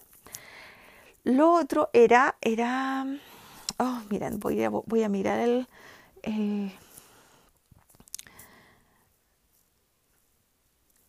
[1.23, 3.05] Lo otro era era
[3.79, 5.67] oh miren voy a, voy a mirar el,
[6.23, 6.71] el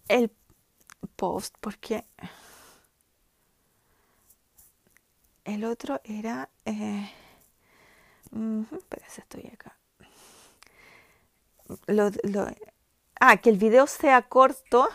[0.08, 0.30] el
[1.16, 2.04] post porque
[5.44, 7.08] el otro era eh,
[9.18, 9.76] estoy acá
[11.86, 12.10] lo,
[13.20, 14.88] ah, que el video sea corto.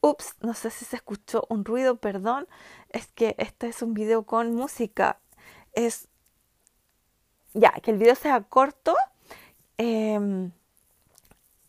[0.00, 2.48] Ups, no sé si se escuchó un ruido, perdón.
[2.88, 5.18] Es que este es un video con música.
[5.72, 6.08] Es.
[7.52, 8.96] Ya, que el video sea corto.
[9.76, 10.52] Em,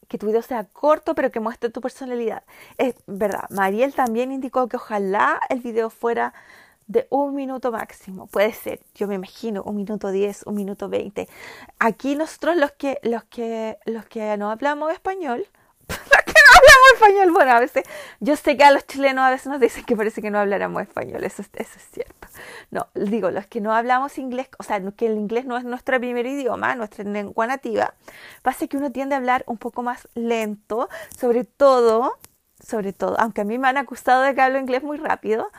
[0.07, 2.43] que tu video sea corto, pero que muestre tu personalidad.
[2.77, 3.49] Es verdad.
[3.49, 6.33] Mariel también indicó que ojalá el video fuera
[6.91, 8.27] de un minuto máximo.
[8.27, 11.29] Puede ser, yo me imagino, un minuto diez, un minuto veinte.
[11.79, 15.47] Aquí nosotros los que, los que, los que no hablamos español,
[15.87, 17.85] los que no hablamos español, bueno, a veces,
[18.19, 20.81] yo sé que a los chilenos a veces nos dicen que parece que no habláramos
[20.81, 22.27] español, eso, eso es cierto.
[22.71, 25.97] No, digo, los que no hablamos inglés, o sea, que el inglés no es nuestro
[25.97, 27.93] primer idioma, nuestra lengua nativa,
[28.41, 32.17] pasa que uno tiende a hablar un poco más lento, sobre todo,
[32.61, 35.49] sobre todo, aunque a mí me han acusado de que hablo inglés muy rápido,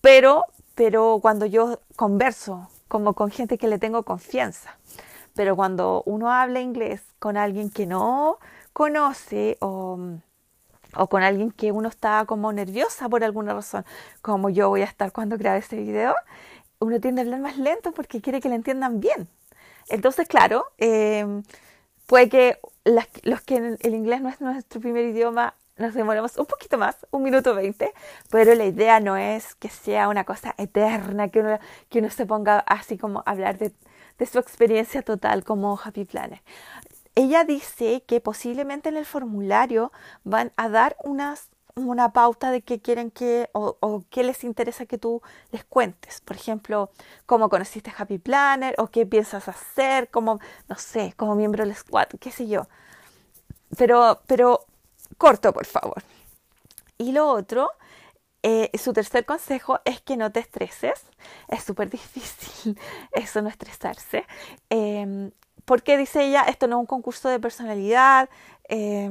[0.00, 0.44] pero
[0.76, 4.78] pero cuando yo converso como con gente que le tengo confianza,
[5.34, 8.38] pero cuando uno habla inglés con alguien que no
[8.72, 9.98] conoce o,
[10.94, 13.84] o con alguien que uno está como nerviosa por alguna razón,
[14.22, 16.14] como yo voy a estar cuando grabe este video,
[16.78, 19.28] uno tiende a hablar más lento porque quiere que le entiendan bien.
[19.88, 21.42] Entonces, claro, eh,
[22.06, 26.78] puede que los que el inglés no es nuestro primer idioma nos demoramos un poquito
[26.78, 27.92] más, un minuto veinte,
[28.30, 31.58] pero la idea no es que sea una cosa eterna, que uno,
[31.88, 33.72] que uno se ponga así como a hablar de,
[34.18, 36.42] de su experiencia total como Happy Planner.
[37.14, 39.92] Ella dice que posiblemente en el formulario
[40.24, 44.86] van a dar unas, una pauta de qué quieren que o, o qué les interesa
[44.86, 46.20] que tú les cuentes.
[46.20, 46.90] Por ejemplo,
[47.24, 52.08] cómo conociste Happy Planner o qué piensas hacer como, no sé, como miembro del squad,
[52.20, 52.66] qué sé yo.
[53.76, 54.66] Pero, pero
[55.16, 56.02] corto, por favor.
[56.98, 57.70] Y lo otro,
[58.42, 61.04] eh, su tercer consejo es que no te estreses.
[61.48, 62.78] Es súper difícil
[63.12, 64.24] eso, no estresarse.
[64.70, 65.32] Em,
[65.64, 68.30] porque dice ella, esto no es un concurso de personalidad.
[68.68, 69.10] Eh,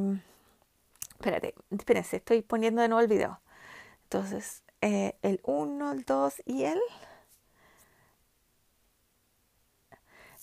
[1.11, 3.41] espérate, espérense, estoy poniendo de nuevo el video.
[4.03, 6.79] Entonces, eh, el 1, el 2 y el...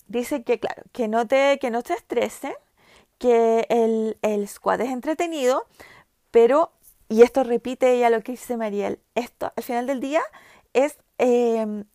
[0.07, 2.53] Dice que, claro, que no te, que no te estresen,
[3.17, 5.65] que el, el squad es entretenido,
[6.31, 6.71] pero,
[7.09, 10.21] y esto repite ella lo que dice Mariel, esto al final del día
[10.73, 11.85] es em,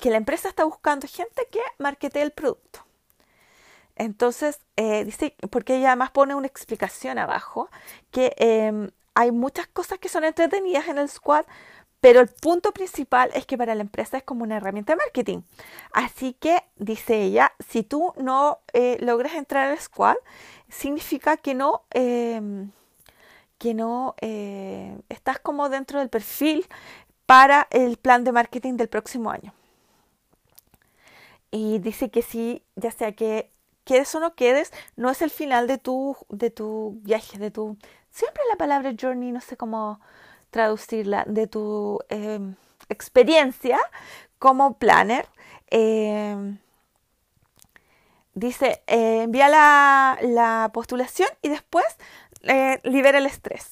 [0.00, 2.80] que la empresa está buscando gente que marketee el producto.
[3.96, 7.70] Entonces, eh, dice, porque ella además pone una explicación abajo,
[8.10, 11.46] que em, hay muchas cosas que son entretenidas en el squad,
[12.06, 15.40] pero el punto principal es que para la empresa es como una herramienta de marketing.
[15.92, 20.14] Así que, dice ella, si tú no eh, logras entrar al squad,
[20.68, 22.70] significa que no, em,
[23.58, 26.68] que no eh, estás como dentro del perfil
[27.26, 29.52] para el plan de marketing del próximo año.
[31.50, 33.50] Y dice que sí, ya sea que
[33.82, 37.76] quedes o no quedes, no es el final de tu, de tu viaje, de tu...
[38.10, 39.98] Siempre la palabra journey, no sé cómo
[40.50, 42.54] traducirla, de tu em,
[42.88, 43.78] experiencia
[44.38, 45.26] como planner.
[45.68, 46.58] Em,
[48.34, 51.86] dice, eh, envía la, la, postulación y después
[52.42, 53.70] eh, libera el estrés.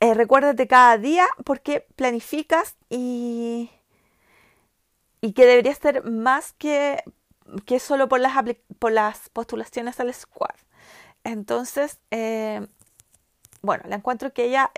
[0.00, 3.70] Eh, recuérdate cada día porque planificas y,
[5.20, 7.02] y que debería ser más que,
[7.66, 8.32] que solo por las,
[8.78, 10.54] por las postulaciones al squad.
[11.24, 12.66] Entonces, eh,
[13.62, 14.72] bueno, la encuentro que ella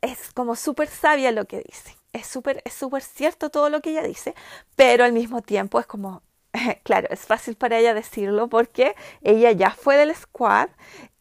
[0.00, 1.96] es como súper sabia lo que dice.
[2.12, 4.34] Es súper es súper cierto todo lo que ella dice,
[4.76, 6.22] pero al mismo tiempo es como,
[6.84, 10.68] claro, es fácil para ella decirlo porque ella ya fue del squad,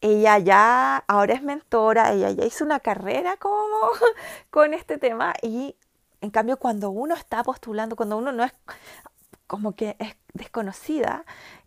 [0.01, 3.77] ella ya ahora es mentora, ella ya hizo una carrera como
[4.49, 5.75] con este tema y
[6.21, 8.53] en cambio cuando uno está postulando, cuando uno no es
[9.47, 11.25] como que es desconocida,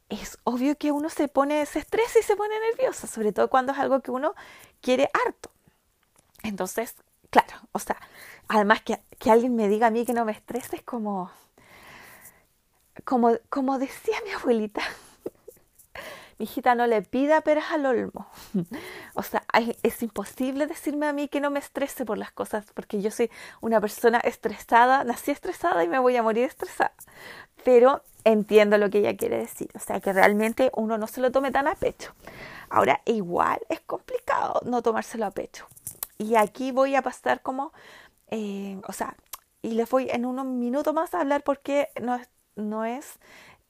[0.09, 3.73] es obvio que uno se pone, se estresa y se pone nerviosa, sobre todo cuando
[3.73, 4.35] es algo que uno
[4.81, 5.51] quiere harto.
[6.43, 6.95] Entonces,
[7.31, 7.97] claro, o sea,
[8.49, 11.31] además que, que alguien me diga a mí que no me estrese es como,
[13.05, 14.83] como, como decía mi abuelita,
[16.39, 18.27] mi hijita no le pida peras al olmo.
[19.15, 19.45] O sea,
[19.83, 23.31] es imposible decirme a mí que no me estrese por las cosas, porque yo soy
[23.61, 26.95] una persona estresada, nací estresada y me voy a morir estresada.
[27.63, 31.31] Pero entiendo lo que ella quiere decir, o sea, que realmente uno no se lo
[31.31, 32.15] tome tan a pecho.
[32.71, 35.67] Ahora, igual es complicado no tomárselo a pecho.
[36.21, 37.73] Y aquí voy a pasar como,
[38.29, 39.17] eh, o sea,
[39.63, 43.19] y les voy en unos minutos más a hablar porque no es no es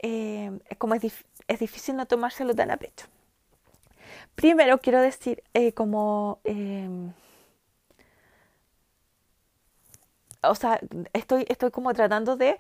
[0.01, 1.05] eh, como es,
[1.47, 3.07] es, difícil no tomárselo tan a pecho.
[4.35, 6.41] Primero quiero decir eh, como
[10.43, 10.81] o sea,
[11.13, 12.59] estoy, estoy como tratando de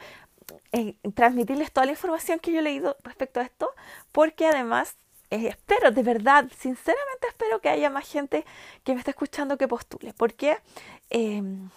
[1.14, 3.70] transmitirles toda la información que yo he leído respecto a esto,
[4.12, 4.96] porque además
[5.30, 8.44] espero, de verdad, sinceramente espero que haya más gente
[8.84, 10.58] que me esté escuchando que postule, porque
[11.10, 11.70] em,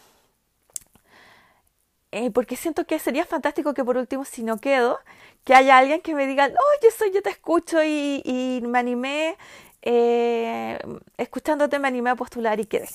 [2.15, 4.99] eh, porque siento que sería fantástico que por último, si no quedo,
[5.43, 9.35] que haya alguien que me diga, oye, soy, yo te escucho y, me animé,
[9.81, 10.79] eh,
[11.17, 12.87] escuchándote me animé a postular y quedé.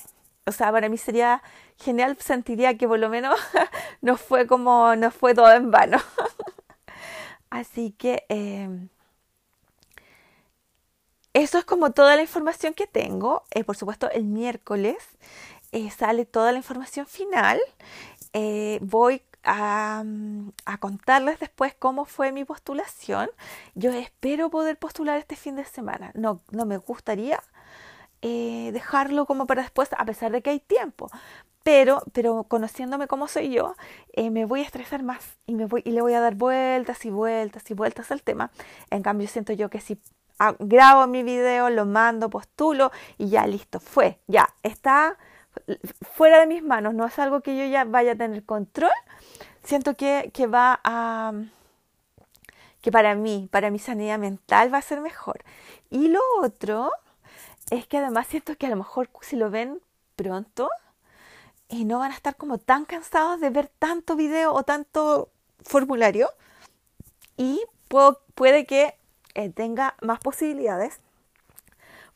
[0.47, 1.43] O sea, para mí sería
[1.79, 3.39] genial, sentiría que por lo menos
[4.03, 5.99] no fue como, no fue todo en vano.
[7.51, 8.89] Así que em,
[11.35, 13.45] eso es como toda la información que tengo.
[13.51, 14.97] Eh, por supuesto, el miércoles
[15.97, 17.61] sale toda la información final
[18.33, 20.05] eh, voy a,
[20.81, 23.31] contarles después cómo fue mi postulación.
[23.75, 26.13] Yo espero poder postular este fin de semana.
[26.15, 27.43] No, no me gustaría
[28.23, 31.11] eh, dejarlo como para después, a pesar de que hay tiempo.
[31.63, 33.75] Pero, pero conociéndome como soy yo,
[34.13, 37.05] eh, me voy a estresar más y, me voy, y le voy a dar vueltas
[37.05, 38.51] y vueltas y vueltas al tema.
[38.91, 39.99] En cambio, siento yo que si
[40.59, 45.17] grabo mi video, lo mando, postulo y ya listo, fue, ya está
[46.13, 48.91] fuera de mis manos, no es algo que yo ya vaya a tener control,
[49.65, 51.33] siento que, que va a
[52.81, 55.43] que para mí, para mi sanidad mental va a ser mejor.
[55.91, 56.93] Y lo otro
[57.71, 59.81] es que además siento que a lo mejor si lo ven
[60.15, 60.71] pronto,
[61.69, 66.31] y no van a estar como tan cansados de ver tanto video o tanto formulario
[67.37, 67.63] y
[68.35, 68.98] puede que
[69.39, 71.01] eh, tenga más posibilidades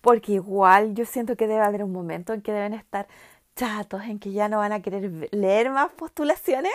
[0.01, 3.07] porque igual yo siento que debe haber un momento en que deben estar
[3.55, 6.73] chatos, en que ya no van a querer leer más postulaciones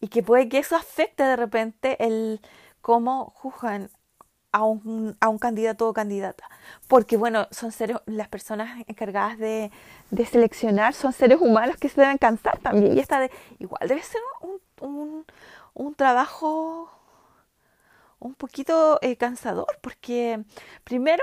[0.00, 2.40] y que puede que eso afecte de repente el
[2.80, 3.90] cómo juzgan
[4.52, 6.48] a un, a un candidato o candidata.
[6.86, 9.72] Porque bueno, son seres, las personas encargadas de,
[10.12, 12.96] de, seleccionar son seres humanos que se deben cansar también.
[12.96, 15.26] Y esta de, igual debe ser un, un,
[15.74, 16.97] un trabajo
[18.20, 20.44] un poquito eh, cansador, porque
[20.84, 21.22] primero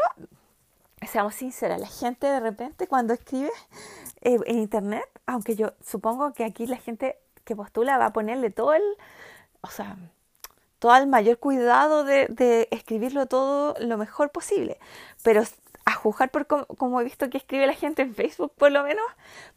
[1.07, 3.51] seamos sinceras, la gente de repente cuando escribe
[4.21, 8.49] eh, en internet, aunque yo supongo que aquí la gente que postula va a ponerle
[8.49, 8.83] todo el,
[9.61, 9.97] o sea,
[10.79, 14.77] todo el mayor cuidado de, de escribirlo todo lo mejor posible,
[15.23, 15.43] pero
[15.87, 19.05] a juzgar por cómo, he visto que escribe la gente en Facebook, por lo menos,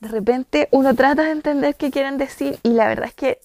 [0.01, 3.41] de repente uno trata de entender qué quieren decir y la verdad es que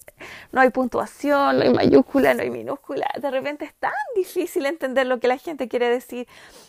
[0.52, 3.08] no hay puntuación, no hay mayúscula, no hay minúscula.
[3.22, 6.28] De repente es tan difícil entender lo que la gente quiere decir.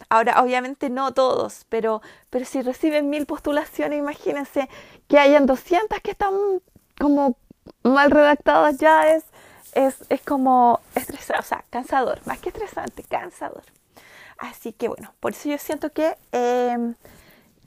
[0.09, 2.01] Ahora, obviamente no todos, pero,
[2.31, 4.69] pero si reciben mil postulaciones, imagínense
[5.09, 6.33] que hayan 200 que están
[6.99, 7.37] como
[7.83, 9.25] mal redactadas ya es,
[9.73, 13.65] es, es como estresante, o sea, cansador, más que estresante, cansador.
[14.39, 16.95] Así que bueno, por eso yo siento que, em,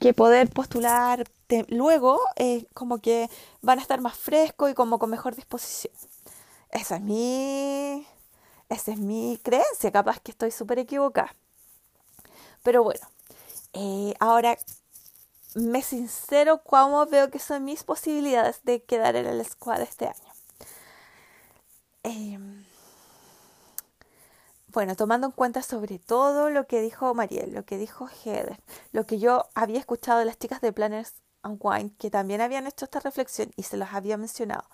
[0.00, 1.24] que poder postular
[1.68, 3.30] luego eh, como que
[3.62, 5.94] van a estar más frescos y como con mejor disposición.
[6.70, 8.06] Esa es mi,
[8.68, 11.34] Esa es mi creencia, capaz que estoy súper equivocada.
[12.62, 13.06] Pero bueno,
[13.72, 14.58] eh, ahora
[15.54, 20.32] me sincero cómo veo que son mis posibilidades de quedar en el squad este año.
[24.70, 28.60] Bueno, tomando en cuenta sobre todo lo que dijo Mariel, lo que dijo Heather,
[28.92, 32.66] lo que yo había escuchado de las chicas de Planners and Wine, que también habían
[32.66, 34.64] hecho esta reflexión y se los había mencionado,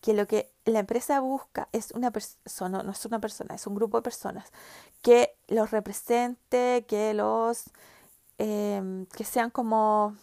[0.00, 3.76] que lo que la empresa busca es una persona, no es una persona, es un
[3.76, 4.50] grupo de personas
[5.02, 7.70] que los represente, que los,
[8.38, 10.16] em, que sean como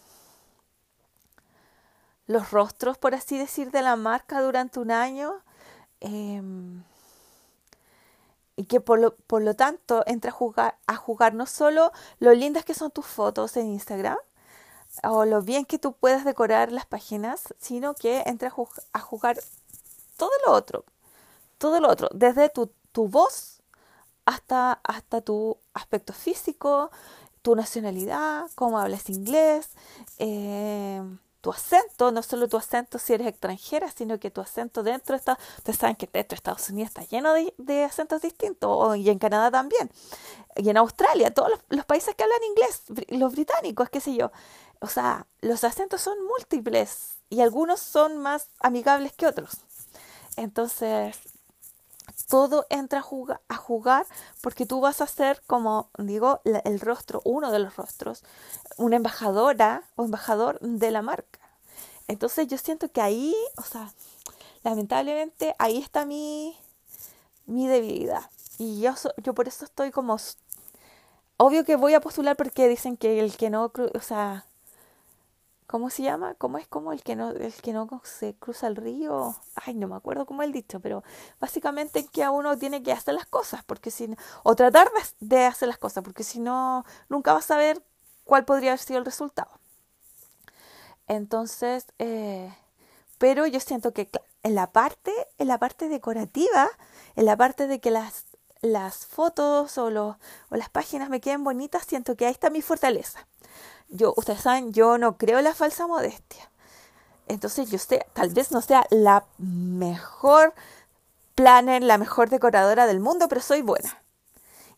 [2.26, 5.34] los rostros, por así decir, de la marca durante un año.
[6.00, 6.82] Em,
[8.56, 12.34] y que por lo, por lo tanto entra a jugar, a jugar no solo lo
[12.34, 14.18] lindas que son tus fotos en Instagram
[15.02, 18.52] o lo bien que tú puedes decorar las páginas, sino que entra
[18.92, 19.38] a, jugar
[20.16, 20.84] todo lo otro,
[21.58, 23.62] todo lo otro, desde tu, tu voz
[24.26, 26.90] hasta, hasta tu aspecto físico,
[27.42, 29.70] tu nacionalidad, cómo hablas inglés,
[30.18, 31.02] eh,
[31.42, 35.36] tu acento, no solo tu acento si eres extranjera, sino que tu acento dentro está,
[35.58, 39.50] ustedes saben que dentro de Estados Unidos está lleno de, acentos distintos, y en Canadá
[39.50, 39.90] también,
[40.56, 44.30] y en Australia, todos los, países que hablan inglés, los británicos, qué sé yo.
[44.80, 49.58] O sea, los acentos son múltiples y algunos son más amigables que otros.
[50.36, 51.18] Entonces,
[52.28, 53.00] todo entra
[53.48, 54.06] a, jugar
[54.40, 58.24] porque tú vas a ser, como digo, el rostro, uno de los rostros,
[58.76, 61.40] una embajadora o embajador de la marca.
[62.08, 63.92] Entonces yo siento que ahí, o sea,
[64.64, 66.56] lamentablemente ahí está mi,
[67.46, 68.30] mi debilidad.
[68.58, 70.16] Y yo, yo por eso estoy como...
[71.38, 74.46] Obvio que voy a postular porque dicen que el que no, o sea,
[75.72, 76.34] ¿cómo se llama?
[76.34, 79.34] ¿Cómo es como el que no, el que no se cruza el río?
[79.54, 81.02] Ay, no me acuerdo cómo el dicho, pero
[81.40, 85.78] básicamente que uno tiene que hacer las cosas, porque si o tratar de, hacer las
[85.78, 87.82] cosas, porque si no, nunca vas a saber
[88.24, 89.50] cuál podría haber sido el resultado.
[91.08, 92.54] Entonces, eh,
[93.16, 94.10] pero yo siento que
[94.42, 96.68] en la parte, en la parte decorativa,
[97.16, 98.26] en la parte de que las,
[98.60, 100.16] las fotos o, o
[100.50, 103.26] las páginas me queden bonitas, siento que ahí está mi fortaleza
[103.92, 106.50] yo, ustedes saben, yo no creo en la falsa modestia.
[107.28, 110.54] Entonces yo sé, tal vez no sea la mejor
[111.34, 114.02] planner, la mejor decoradora del mundo, pero soy buena.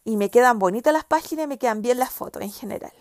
[0.05, 2.93] Y me quedan bonitas las páginas y me quedan bien las fotos en general.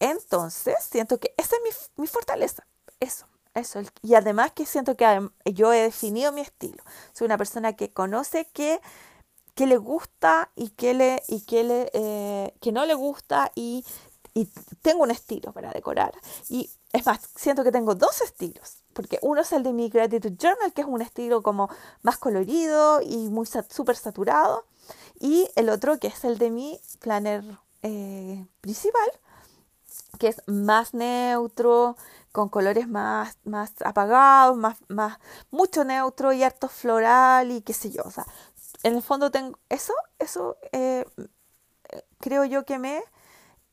[0.00, 2.66] Entonces, siento que esa es mi, fortaleza.
[2.98, 3.80] Eso, eso.
[4.02, 6.82] Y además que siento que yo he definido mi estilo.
[7.12, 8.80] Soy una persona que conoce que,
[9.54, 13.84] que le gusta y que, le, y le, eh, que no le gusta y
[14.34, 14.46] y
[14.82, 16.12] tengo un estilo para decorar.
[16.48, 20.36] Y es más, siento que tengo dos estilos, porque uno es el de mi Gratitude
[20.36, 21.70] Journal, que es un estilo como
[22.02, 24.66] más colorido y muy súper saturado,
[25.20, 27.44] y el otro que es el de mi planner
[27.82, 29.08] eh, principal,
[30.18, 31.96] que es más neutro,
[32.32, 35.18] con colores más, más apagados, más, más,
[35.52, 38.02] mucho neutro y harto floral y qué sé yo.
[38.04, 38.26] O sea,
[38.82, 41.04] en el fondo tengo eso, eso eh,
[42.18, 43.04] creo yo que me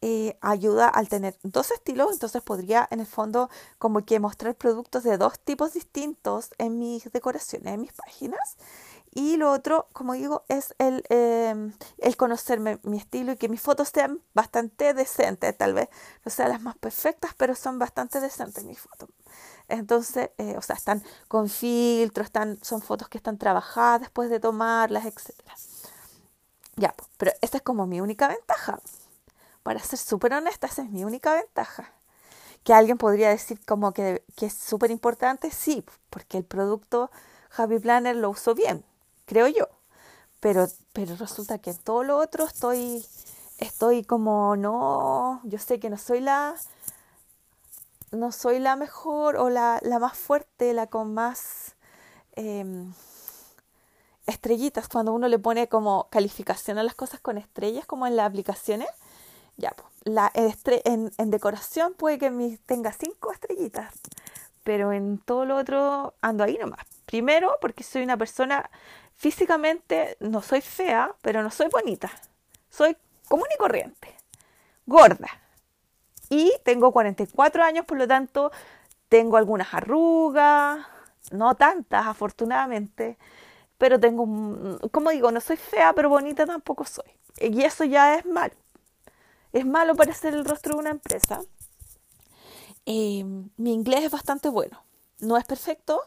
[0.01, 5.03] eh, ayuda al tener dos estilos, entonces podría en el fondo como que mostrar productos
[5.03, 8.57] de dos tipos distintos en mis decoraciones, en mis páginas.
[9.13, 13.61] Y lo otro, como digo, es el, em, el conocerme mi estilo y que mis
[13.61, 15.89] fotos sean bastante decentes, tal vez
[16.25, 19.09] no sean las más perfectas, pero son bastante decentes mis fotos.
[19.67, 24.39] Entonces, eh, o sea, están con filtro, están, son fotos que están trabajadas después de
[24.39, 25.31] tomarlas, etc.
[26.77, 28.79] Ya, pero esta es como mi única ventaja
[29.63, 31.91] para ser súper honesta, esa es mi única ventaja.
[32.63, 37.11] Que alguien podría decir como que, es súper importante, sí, porque el producto
[37.55, 38.83] Happy Planner lo uso bien,
[39.25, 39.67] creo yo.
[40.39, 43.05] Pero, pero resulta que en todo lo otro estoy,
[43.57, 46.55] estoy como, no, yo sé que no soy la,
[48.11, 51.75] no soy la mejor o la, la más fuerte, la con más
[52.33, 52.91] em,
[54.25, 58.27] estrellitas, cuando uno le pone como calificación a las cosas con estrellas, como en las
[58.27, 58.89] aplicaciones
[59.61, 63.93] ya, la, en, decoración puede que tenga cinco estrellitas,
[64.63, 66.79] pero en todo lo otro ando ahí nomás.
[67.05, 68.69] Primero, porque soy una persona
[69.15, 72.11] físicamente, no soy fea, pero no soy bonita.
[72.69, 72.97] Soy
[73.27, 74.15] común y corriente,
[74.85, 75.29] gorda.
[76.29, 78.51] Y tengo 44 años, por lo tanto,
[79.09, 80.79] tengo algunas arrugas,
[81.31, 83.17] no tantas, afortunadamente,
[83.77, 87.11] pero tengo, como digo, no soy fea, pero bonita tampoco soy.
[87.39, 88.60] Y eso ya es malo
[89.53, 91.41] es malo para el rostro de una empresa.
[92.85, 93.23] Eh,
[93.57, 94.83] mi inglés es bastante bueno.
[95.19, 96.01] No es perfecto,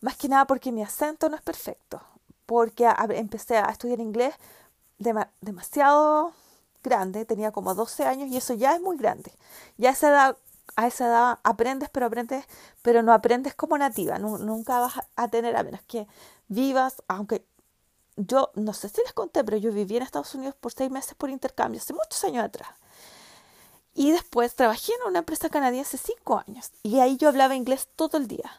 [0.00, 2.00] más que nada porque mi acento no es perfecto.
[2.46, 4.34] porque empecé a estudiar inglés
[5.40, 6.32] demasiado
[6.82, 9.32] grande, tenía como 12 años y eso ya es muy grande.
[9.78, 10.36] Ya a esa edad,
[10.76, 12.44] a esa edad aprendes, pero aprendes,
[12.82, 16.06] pero no aprendes como nativa, nunca vas a tener, a menos que
[16.48, 17.44] vivas, aunque
[18.16, 21.14] yo no sé si les conté, pero yo viví en Estados Unidos por seis meses
[21.14, 22.68] por intercambio, hace muchos años atrás.
[23.94, 26.72] Y después trabajé en una empresa canadiense cinco años.
[26.82, 28.50] Y ahí yo hablaba inglés todo el día.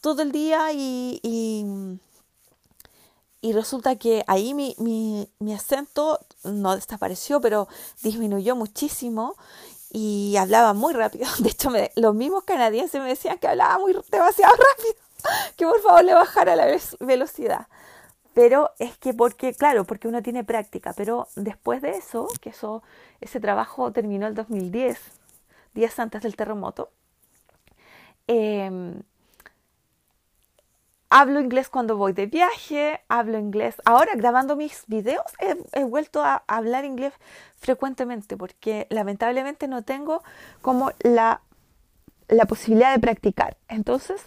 [0.00, 2.00] Todo el día y, y,
[3.52, 7.68] resulta que ahí mi, mi, mi, acento no desapareció, pero
[8.02, 9.36] disminuyó muchísimo
[9.90, 11.26] y hablaba muy rápido.
[11.38, 14.94] De hecho, los mismos canadienses me decían que hablaba muy demasiado rápido,
[15.56, 16.66] que por favor le bajara la
[17.00, 17.66] velocidad.
[18.38, 22.84] Pero es que porque, claro, porque uno tiene práctica, pero después de eso, que eso,
[23.20, 24.96] ese trabajo terminó el 2010,
[25.74, 26.92] días antes del terremoto,
[28.28, 29.02] em,
[31.10, 33.74] hablo inglés cuando voy de viaje, hablo inglés.
[33.84, 35.26] Ahora grabando mis videos
[35.72, 37.14] he, vuelto a hablar inglés
[37.56, 40.22] frecuentemente porque lamentablemente no tengo
[40.62, 41.40] como la,
[42.28, 43.56] la posibilidad de practicar.
[43.66, 44.22] Entonces,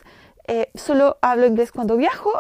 [0.48, 2.32] eh, solo hablo inglés cuando viajo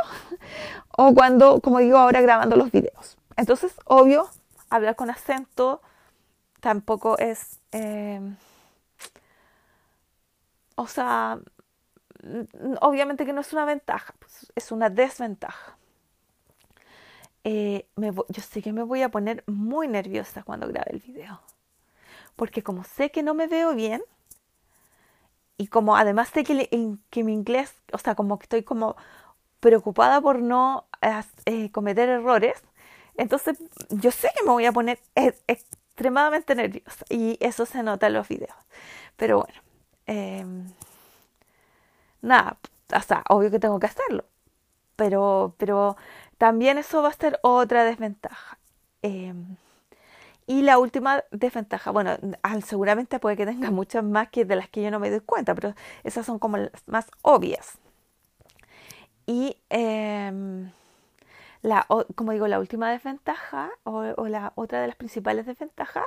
[0.98, 3.18] o cuando, como digo ahora, grabando los videos.
[3.38, 4.30] Entonces, obvio,
[4.70, 5.82] hablar con acento
[6.60, 8.36] tampoco es, em,
[10.76, 11.40] o sea,
[12.82, 15.78] obviamente que no es una ventaja, pues, es una desventaja.
[17.44, 21.42] Eh, yo sé que me voy a poner muy nerviosa cuando grabe el video,
[22.36, 24.02] porque como sé que no me veo bien,
[25.62, 28.96] y como además sé que, mi inglés, o sea, como que estoy como
[29.60, 30.88] preocupada por no
[31.46, 32.64] eh, cometer errores,
[33.16, 33.60] entonces
[33.92, 38.14] yo sé que me voy a poner e, extremadamente nerviosa y eso se nota en
[38.14, 38.56] los videos.
[39.18, 39.62] Pero bueno,
[40.08, 40.66] em,
[42.24, 42.58] nada,
[42.96, 44.26] o sea, obvio que tengo que hacerlo,
[44.96, 45.96] pero, pero
[46.40, 48.58] también eso va a ser otra desventaja.
[50.48, 52.18] Y la última desventaja, bueno,
[52.66, 55.56] seguramente puede que tenga muchas más que de las que yo no me doy cuenta,
[55.56, 57.80] pero esas son como las más obvias.
[59.26, 60.72] Y em,
[61.62, 61.86] la,
[62.16, 66.06] como digo, la última desventaja o, la otra de las principales desventajas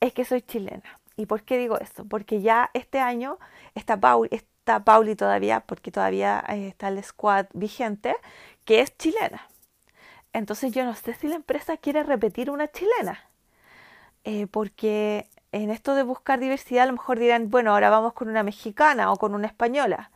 [0.00, 0.98] es que soy chilena.
[1.16, 2.04] ¿Y por qué digo esto?
[2.04, 3.38] Porque ya este año
[3.74, 8.16] está, Pauli, está Pauli todavía, porque todavía eh, está el squad vigente,
[8.64, 9.48] que es chilena.
[10.32, 13.25] Entonces yo no sé si la empresa quiere repetir una chilena.
[14.26, 18.28] Eh, porque en esto de buscar diversidad a lo mejor dirán, bueno, ahora vamos con
[18.28, 20.10] una mexicana o con una española.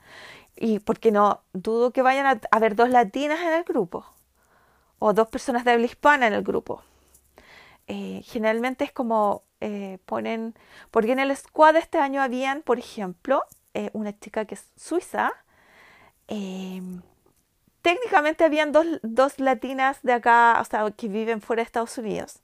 [0.57, 4.05] Y porque no dudo que vayan a haber dos latinas en el grupo
[4.99, 6.83] o dos personas de habla hispana en el grupo.
[7.87, 10.55] Eh, generalmente es como eh, ponen,
[10.91, 13.45] porque en el squad este año habían, por ejemplo,
[13.93, 15.33] una chica que es suiza,
[17.83, 22.43] técnicamente habían dos, dos, latinas de acá, o sea, que viven fuera de Estados Unidos.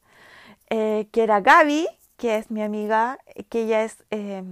[0.69, 1.87] Eh, que era Gaby,
[2.17, 4.43] que es mi amiga, que ella es, eh,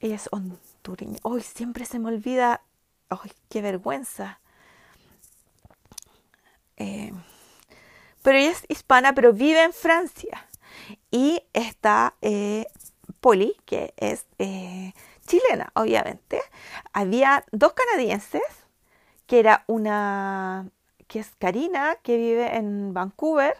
[0.00, 1.18] ella es hondureña.
[1.22, 2.62] Hoy siempre se me olvida,
[3.10, 4.40] ¡ay, qué vergüenza!
[6.76, 7.12] Eh,
[8.22, 10.48] pero ella es hispana, pero vive en Francia.
[11.10, 12.14] Y está
[13.20, 14.26] Polly, que es
[15.26, 16.40] chilena, obviamente.
[16.92, 18.42] Había dos canadienses,
[19.26, 20.70] que era una,
[21.06, 23.56] que es Karina, que vive en Vancouver,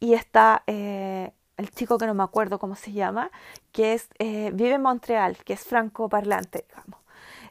[0.00, 3.30] y está eh, el chico que no me acuerdo cómo se llama,
[3.72, 7.00] que es, eh, vive en Montreal, que es francoparlante, digamos.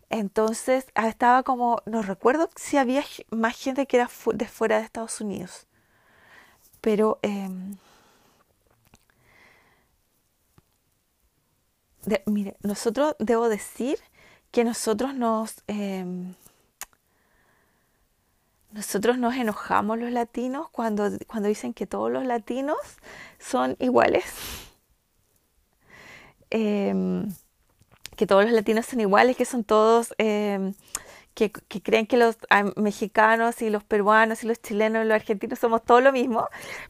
[0.09, 4.83] Entonces ah, estaba como, no recuerdo si había más gente que era de fuera de
[4.85, 5.67] Estados Unidos,
[6.81, 7.77] pero em,
[12.25, 13.99] mire, nosotros debo decir
[14.51, 16.33] que nosotros nos em,
[18.71, 22.77] nosotros nos enojamos los latinos cuando, cuando dicen que todos los latinos
[23.39, 24.25] son iguales.
[26.51, 27.29] Em,
[28.15, 30.73] que todos los latinos son iguales, que son todos, em,
[31.33, 32.37] que, creen que los
[32.75, 36.47] mexicanos y los peruanos y los chilenos y los argentinos somos todo lo mismo.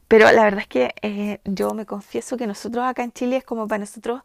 [0.08, 3.44] Pero la verdad es que eh, yo me confieso que nosotros acá en Chile es
[3.44, 4.22] como para nosotros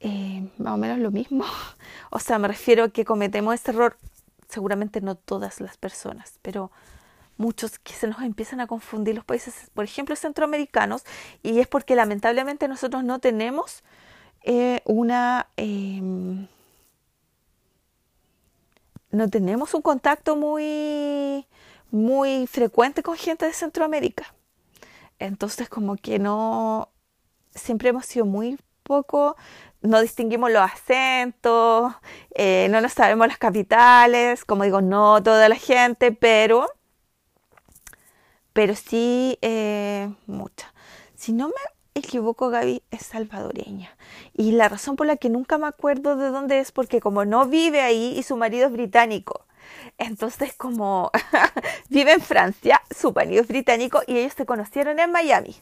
[0.00, 1.44] eh, más o menos lo mismo.
[2.10, 3.96] O sea, me refiero a que cometemos ese error
[4.48, 6.70] seguramente no todas las personas, pero
[7.36, 11.04] muchos que se nos empiezan a confundir los países, por ejemplo, centroamericanos,
[11.42, 13.82] y es porque lamentablemente nosotros no tenemos
[14.42, 15.48] eh, una...
[15.56, 16.46] Em,
[19.10, 21.46] no tenemos un contacto muy,
[21.90, 24.34] muy frecuente con gente de Centroamérica.
[25.20, 26.88] Entonces, como que no,
[27.54, 29.36] siempre hemos sido muy poco
[29.84, 31.92] no distinguimos los acentos,
[32.34, 36.68] eh, no nos sabemos las capitales, como digo, no toda la gente, pero
[38.54, 40.72] pero sí eh, mucha.
[41.16, 41.54] Si no me
[41.94, 43.96] equivoco, Gaby es salvadoreña.
[44.32, 47.46] Y la razón por la que nunca me acuerdo de dónde es, porque como no
[47.46, 49.44] vive ahí y su marido es británico.
[49.98, 51.10] Entonces, como
[51.90, 55.56] vive en Francia, su marido es británico y ellos se conocieron en Miami.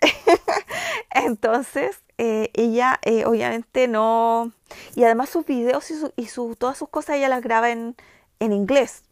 [1.10, 4.52] Entonces, eh, ella eh, obviamente no...
[4.94, 7.96] Y además sus videos y, y su, todas sus cosas ella las graba en,
[8.40, 9.04] en inglés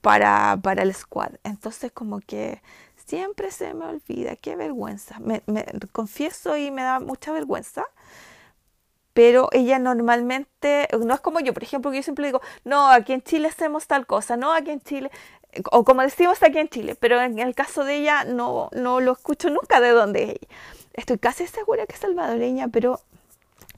[0.00, 1.32] para, para el squad.
[1.44, 2.62] Entonces, como que
[3.06, 5.18] siempre se me olvida, qué vergüenza.
[5.20, 5.42] Me,
[5.92, 7.84] confieso y me da mucha vergüenza.
[9.16, 13.14] Pero ella normalmente, no es como yo, por ejemplo, que yo siempre digo, no, aquí
[13.14, 15.10] en Chile hacemos tal cosa, no, aquí en Chile,
[15.72, 19.12] o como decimos aquí en Chile, pero en el caso de ella no, no lo
[19.12, 20.48] escucho nunca de dónde es.
[20.92, 23.00] Estoy casi segura que es salvadoreña, pero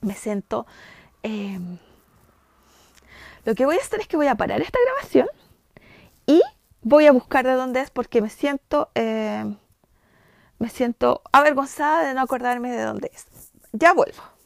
[0.00, 0.66] me siento...
[1.22, 1.78] Em,
[3.44, 5.28] lo que voy a hacer es que voy a parar esta grabación
[6.26, 6.42] y
[6.82, 9.44] voy a buscar de dónde es porque me siento, eh,
[10.58, 13.24] me siento avergonzada de no acordarme de dónde es.
[13.70, 14.37] Ya vuelvo.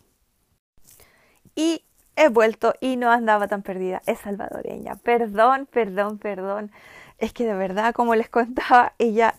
[1.54, 1.84] Y
[2.16, 4.02] he vuelto y no andaba tan perdida.
[4.06, 4.96] Es salvadoreña.
[4.96, 6.72] Perdón, perdón, perdón.
[7.18, 9.34] Es que de verdad, como les contaba, ella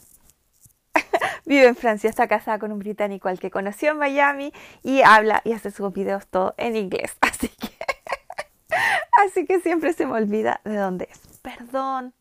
[1.46, 4.54] vive en Francia, está casada con un británico al que conoció en Miami
[4.84, 7.18] y habla y hace sus videos todo en inglés.
[7.22, 7.70] Así que,
[9.26, 11.20] así que siempre se me olvida de dónde es.
[11.42, 12.14] Perdón,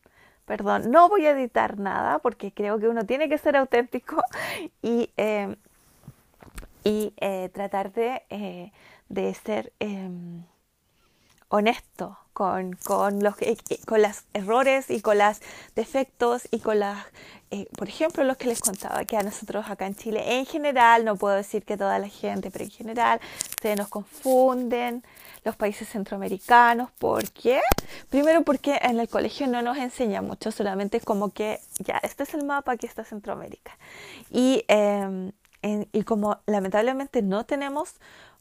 [0.45, 4.21] perdón, no voy a editar nada porque creo que uno tiene que ser auténtico
[4.81, 5.55] y, em,
[6.83, 8.71] y eh, tratar de, eh,
[9.13, 10.43] de ser em,
[11.49, 13.35] honesto con, con, los,
[13.85, 15.39] con los errores y con los
[15.75, 17.05] defectos y con las,
[17.51, 21.05] eh, por ejemplo, los que les contaba que a nosotros acá en Chile, en general,
[21.05, 23.21] no puedo decir que toda la gente, pero en general
[23.61, 25.03] se nos confunden
[25.43, 26.89] los países centroamericanos.
[26.97, 27.61] ¿Por qué?
[28.09, 32.33] Primero porque en el colegio no nos enseña mucho, solamente como que ya, este es
[32.33, 33.77] el mapa, aquí está Centroamérica.
[34.31, 37.95] Y, em, y como lamentablemente no tenemos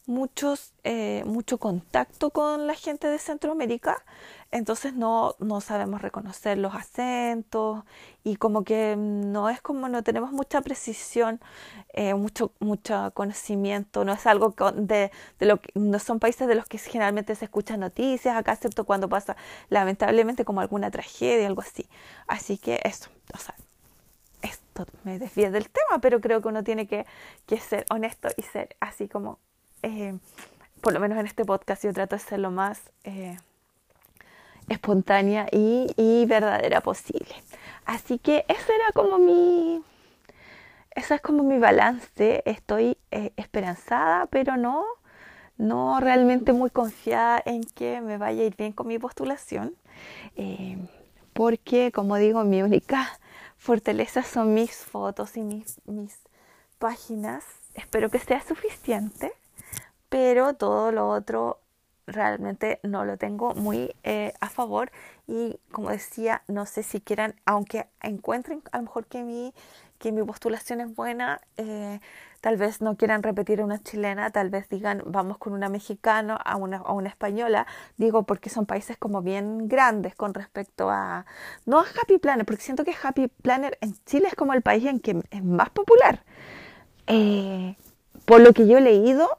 [0.07, 4.05] muchos, eh, mucho contacto con la gente de Centroamérica,
[4.50, 7.84] entonces no, no sabemos reconocer los acentos
[8.24, 11.40] y como que no es como no tenemos mucha precisión,
[11.92, 16.55] eh, mucho, mucho conocimiento, no es algo de, de, lo que no son países de
[16.57, 19.36] los que generalmente se escuchan noticias, acá excepto cuando pasa
[19.70, 21.88] lamentablemente como alguna tragedia, algo así.
[22.26, 23.55] Así que eso, o sea,
[24.42, 27.07] esto me desvía del tema, pero creo que uno tiene que,
[27.46, 29.38] que ser honesto y ser así como
[29.83, 30.16] eh,
[30.80, 33.37] por lo menos en este podcast yo trato de ser lo más eh,
[34.68, 37.35] espontánea y, verdadera posible.
[37.85, 39.83] Así que eso era como mi,
[40.93, 42.43] eso es como mi balance.
[42.47, 44.85] Estoy eh, esperanzada, pero no,
[45.59, 49.74] no realmente muy confiada en que me vaya a ir bien con mi postulación.
[51.33, 53.09] porque, como digo, mi única
[53.57, 56.18] fortaleza son mis fotos y mis, mis
[56.78, 57.45] páginas.
[57.74, 59.33] Espero que sea suficiente
[60.13, 61.59] pero todo lo otro
[62.07, 64.93] realmente no lo tengo muy eh, a favor
[65.27, 69.55] y como decía, no sé si quieran, aunque encuentren a lo mejor que mi,
[69.97, 71.99] que mi postulación es buena, eh,
[72.43, 76.57] tal vez no quieran repetir una chilena, tal vez digan vamos con una mexicana a
[76.57, 81.25] una, a una española, digo porque son países como bien grandes con respecto a,
[81.65, 84.85] no a Happy Planner, porque siento que Happy Planner en Chile es como el país
[84.85, 86.23] en que es más popular.
[87.07, 87.77] Eh,
[88.27, 89.39] por lo que yo he leído,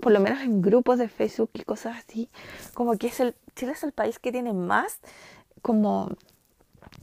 [0.00, 2.28] por lo menos en grupos de Facebook y cosas así,
[2.74, 5.00] como que es el, Chile es el país que tiene más
[5.60, 6.10] como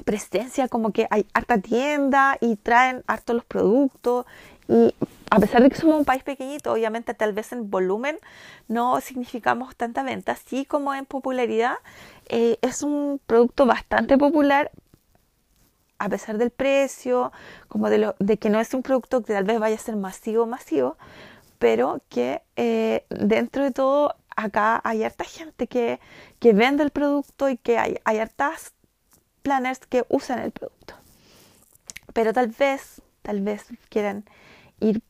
[0.05, 4.25] presencia, como que hay harta tienda y traen harto los productos
[4.67, 4.93] y
[5.31, 8.17] a pesar de que somos un país pequeñito, obviamente tal vez en volumen
[8.67, 11.75] no significamos tanta venta, sí como en popularidad
[12.27, 14.71] eh, es un producto bastante popular
[15.99, 17.31] a pesar del precio,
[17.67, 19.97] como de, lo, de que no es un producto que tal vez vaya a ser
[19.97, 20.97] masivo, masivo,
[21.59, 25.99] pero que eh, dentro de todo acá hay harta gente que,
[26.39, 28.73] que vende el producto y que hay, hay hartas
[29.41, 30.95] planners que usan el producto.
[32.13, 34.25] Pero tal vez, tal vez quieran
[34.79, 35.01] ir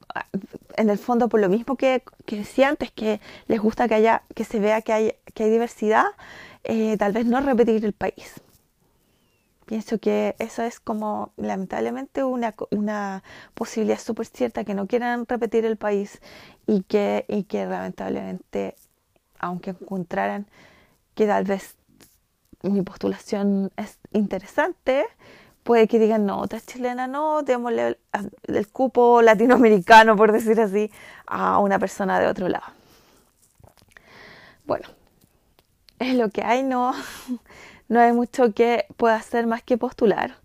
[0.75, 4.23] en el fondo por lo mismo que, que decía antes, que les gusta que haya,
[4.35, 6.05] que se vea que hay, que hay diversidad,
[6.63, 8.41] eh, tal vez no repetir el país.
[9.70, 13.22] Pienso que eso es como lamentablemente una, una
[13.53, 16.22] posibilidad súper cierta que no quieran repetir el país
[16.65, 18.74] y que, y que lamentablemente,
[19.38, 20.47] aunque encontraran
[21.13, 21.76] que tal vez
[22.63, 25.05] mi postulación es interesante,
[25.61, 27.97] puede que digan, no, otra chilena no, démosle el,
[28.47, 30.89] el, cupo latinoamericano, por decir así,
[31.28, 32.65] a una persona de otro lado.
[34.65, 34.88] Bueno,
[35.99, 36.91] es lo que hay, no,
[37.89, 40.37] no hay mucho que pueda hacer más que postular.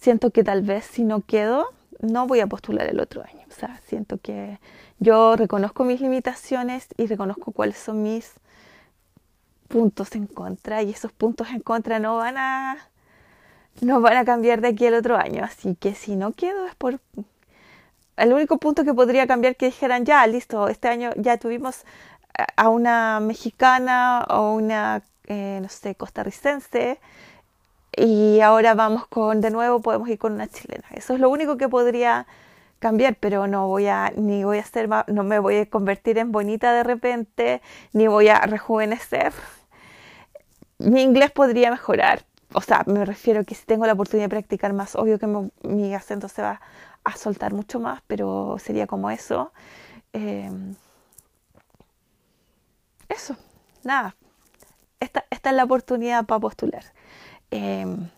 [0.00, 1.68] siento que tal vez si no quedo,
[2.00, 3.46] no voy a postular el otro año.
[3.48, 4.58] O sea, siento que
[4.98, 8.32] yo reconozco mis limitaciones y reconozco cuáles son mis
[9.68, 12.76] puntos en contra y esos puntos en contra no van a
[13.80, 15.44] no van a cambiar de aquí al otro año.
[15.44, 17.00] Así que si no quedo es por
[18.16, 21.84] el único punto que podría cambiar que dijeran ya, listo, este año ya tuvimos
[22.56, 27.00] a una mexicana o una, eh, no sé, costarricense
[27.96, 30.84] y ahora vamos con, de nuevo podemos ir con una chilena.
[30.92, 32.26] Eso es lo único que podría
[32.78, 36.32] cambiar, pero no voy a, ni voy a ser, no me voy a convertir en
[36.32, 37.62] bonita de repente,
[37.92, 39.32] ni voy a rejuvenecer.
[40.78, 44.72] Mi inglés podría mejorar, o sea, me refiero que si tengo la oportunidad de practicar
[44.72, 45.28] más, obvio que
[45.62, 46.60] mi acento se va
[47.04, 49.52] a soltar mucho más, pero sería como eso.
[50.12, 50.74] Em,
[53.08, 53.36] eso,
[53.84, 54.16] nada.
[55.42, 56.84] Esta, es la oportunidad para postular.
[57.50, 58.08] Em,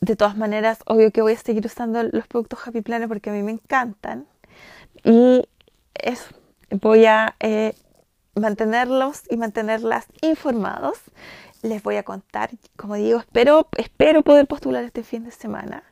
[0.00, 3.32] de todas maneras, obvio que voy a seguir usando los productos Happy Planner porque a
[3.32, 4.28] mí me encantan.
[5.02, 5.48] Y
[5.94, 6.26] eso,
[6.70, 7.74] voy a eh,
[8.36, 10.98] mantenerlos y mantenerlas informados.
[11.62, 15.82] Les voy a contar, como digo, espero, espero poder postular este fin de semana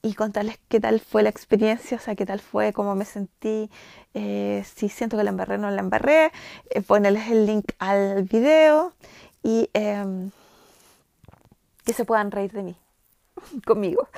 [0.00, 3.70] y contarles qué tal fue la experiencia, o sea, qué tal fue, cómo me sentí,
[4.14, 6.32] eh, si siento que la embarré o no la embarré,
[6.70, 8.94] eh, ponerles el link al video
[9.46, 10.32] y em,
[11.84, 12.76] que se puedan reír de mí,
[13.64, 14.08] conmigo.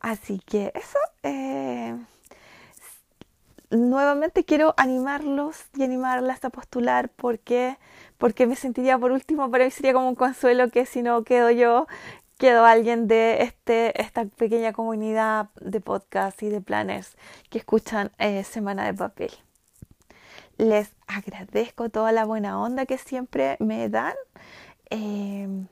[0.00, 1.96] Así que eso, eh,
[3.70, 7.78] nuevamente quiero animarlos y animarlas a postular porque,
[8.18, 11.52] porque me sentiría por último, para mí sería como un consuelo que si no quedo
[11.52, 11.86] yo,
[12.36, 17.16] quedo alguien de este, esta pequeña comunidad de podcast y de planners
[17.48, 19.30] que escuchan eh, Semana de Papel.
[20.58, 24.14] Les agradezco toda la buena onda que siempre me dan.
[24.90, 25.66] Eh,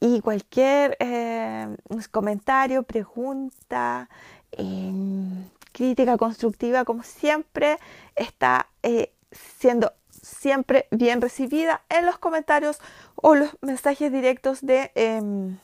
[0.00, 1.76] y cualquier eh,
[2.10, 4.08] comentario, pregunta,
[4.52, 7.78] em, crítica constructiva, como siempre,
[8.14, 12.78] está eh, siendo siempre bien recibida en los comentarios
[13.16, 15.58] o los mensajes directos de, em,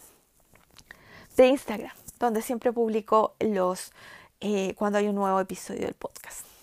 [1.36, 3.92] de Instagram, donde siempre publico los
[4.40, 6.53] eh, cuando hay un nuevo episodio del podcast.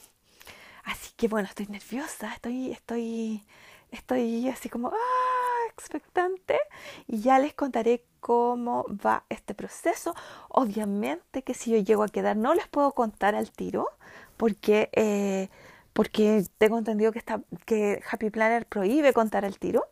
[0.91, 3.45] Así que bueno, estoy nerviosa, estoy, estoy,
[3.91, 5.51] estoy así como, ¡ah!
[5.69, 6.59] expectante
[7.07, 10.13] y ya les contaré cómo va este proceso.
[10.49, 13.87] Obviamente que si yo llego a quedar no les puedo contar al tiro
[14.35, 15.49] porque, eh,
[15.93, 19.87] porque tengo entendido que, está, que Happy Planner prohíbe contar al tiro.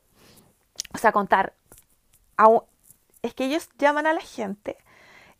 [0.93, 1.53] O sea, contar.
[3.21, 4.75] es que ellos llaman a la gente.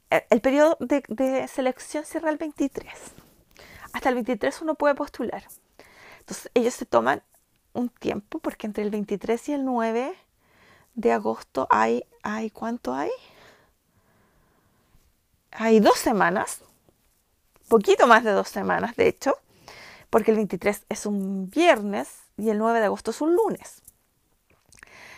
[0.10, 3.19] El, el periodo de, de selección cierra el 23.
[3.94, 5.44] Hasta el 23 uno puede postular.
[6.20, 7.24] Entonces ellos se toman
[7.74, 10.16] un tiempo, porque entre el 23 y el 9
[10.96, 13.10] de agosto hay, hay ¿cuánto hay?
[15.52, 16.62] Hay dos semanas,
[17.68, 19.38] poquito más de dos semanas, de hecho,
[20.10, 23.82] porque el 23 es un viernes y el 9 de agosto es un lunes.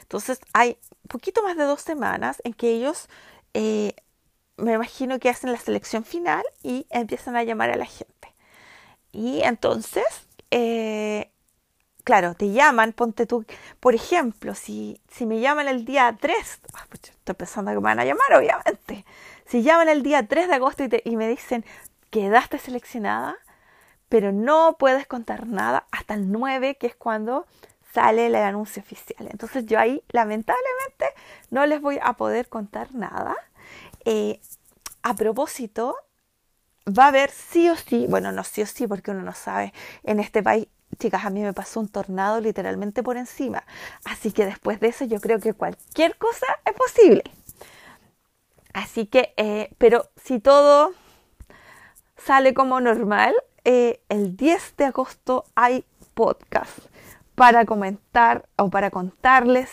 [0.03, 3.07] Entonces hay poquito más de dos semanas en que ellos,
[3.53, 3.95] eh,
[4.57, 8.20] me imagino que hacen la selección final y empiezan a llamar a la gente.
[9.11, 10.05] Y entonces
[10.51, 11.31] eh,
[12.03, 13.45] claro, te llaman, ponte tú,
[13.79, 17.99] por ejemplo, si, si me llaman el día 3, ah, estoy pensando que me van
[17.99, 19.05] a llamar, obviamente.
[19.45, 21.65] Si llaman el día 3 de agosto y, y me dicen,
[22.09, 23.37] quedaste seleccionada,
[24.09, 27.45] pero no puedes contar nada hasta el 9, que es cuando
[27.93, 29.27] sale el anuncio oficial.
[29.29, 31.05] Entonces yo ahí, lamentablemente,
[31.49, 33.35] no les voy a poder contar nada.
[34.05, 34.41] Eh,
[35.03, 35.95] a propósito,
[36.87, 39.73] va a haber sí o sí, bueno, no sí o sí, porque uno no sabe,
[40.03, 40.67] en este país
[40.97, 43.63] chicas, a mí me pasó un tornado literalmente por encima.
[44.03, 47.23] Así que después de eso yo creo que cualquier cosa es posible.
[48.73, 50.93] Así que, eh, pero si todo
[52.17, 56.79] sale como normal, eh, el 10 de agosto hay podcast
[57.35, 59.69] para comentar o para contarles,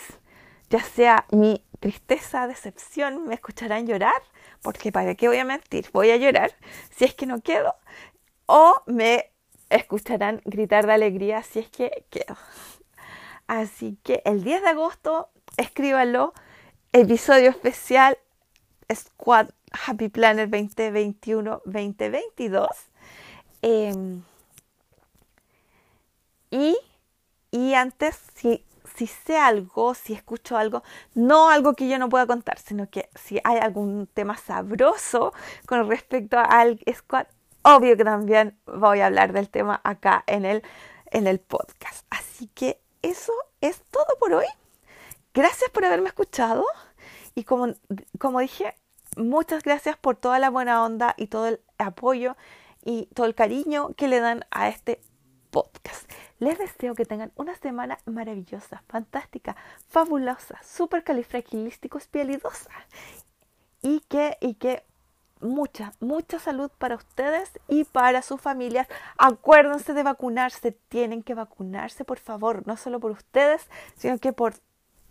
[0.69, 4.21] ya sea mi tristeza, decepción, me escucharán llorar,
[4.61, 6.51] porque para qué voy a mentir, voy a llorar
[6.95, 7.75] si es que no quedo,
[8.45, 9.31] o me
[9.69, 12.37] escucharán gritar de alegría si es que quedo.
[13.47, 16.33] Así que el 10 de agosto, escríbanlo,
[16.93, 18.17] episodio especial
[18.93, 22.67] Squad Happy Planner 2021-2022.
[23.61, 24.23] Em,
[26.51, 26.77] y,
[27.51, 28.63] y antes, si,
[28.99, 30.83] si sé algo, si escucho algo,
[31.13, 35.33] no algo que yo no pueda contar, sino que si hay algún tema sabroso
[35.65, 37.27] con respecto al squad,
[37.61, 40.63] obvio que también voy a hablar del tema acá en el,
[41.11, 42.05] en el podcast.
[42.09, 43.31] Así que eso
[43.61, 44.47] es todo por hoy.
[45.33, 46.65] Gracias por haberme escuchado.
[47.35, 47.73] Y como,
[48.17, 48.75] como dije
[49.15, 52.35] muchas gracias por toda la buena onda y todo el apoyo
[52.83, 55.01] y todo el cariño que le dan a este
[55.51, 56.11] podcast.
[56.39, 59.55] Les deseo que tengan una semana maravillosa, fantástica,
[59.89, 62.71] fabulosa, súper califragilístico, espialidosa
[63.81, 64.83] y que, y que
[65.41, 68.87] mucha, mucha salud para ustedes y para sus familias.
[69.17, 73.67] Acuérdense de vacunarse, tienen que vacunarse, por favor, no solo por ustedes,
[73.97, 74.55] sino que por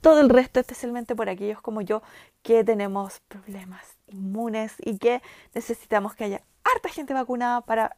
[0.01, 2.03] todo el resto, especialmente por aquellos como yo
[2.43, 5.23] que tenemos problemas inmunes y que
[5.55, 7.97] necesitamos que haya harta gente vacunada para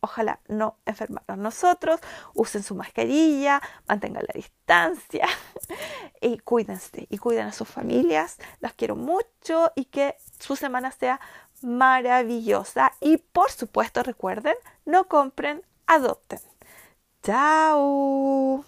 [0.00, 2.00] ojalá no enfermarnos nosotros,
[2.34, 5.26] usen su mascarilla, mantengan la distancia
[6.20, 8.38] y cuídense y cuiden a sus familias.
[8.60, 11.20] Las quiero mucho y que su semana sea
[11.62, 12.92] maravillosa.
[13.00, 16.40] Y por supuesto recuerden, no compren, adopten.
[17.22, 18.64] Chao.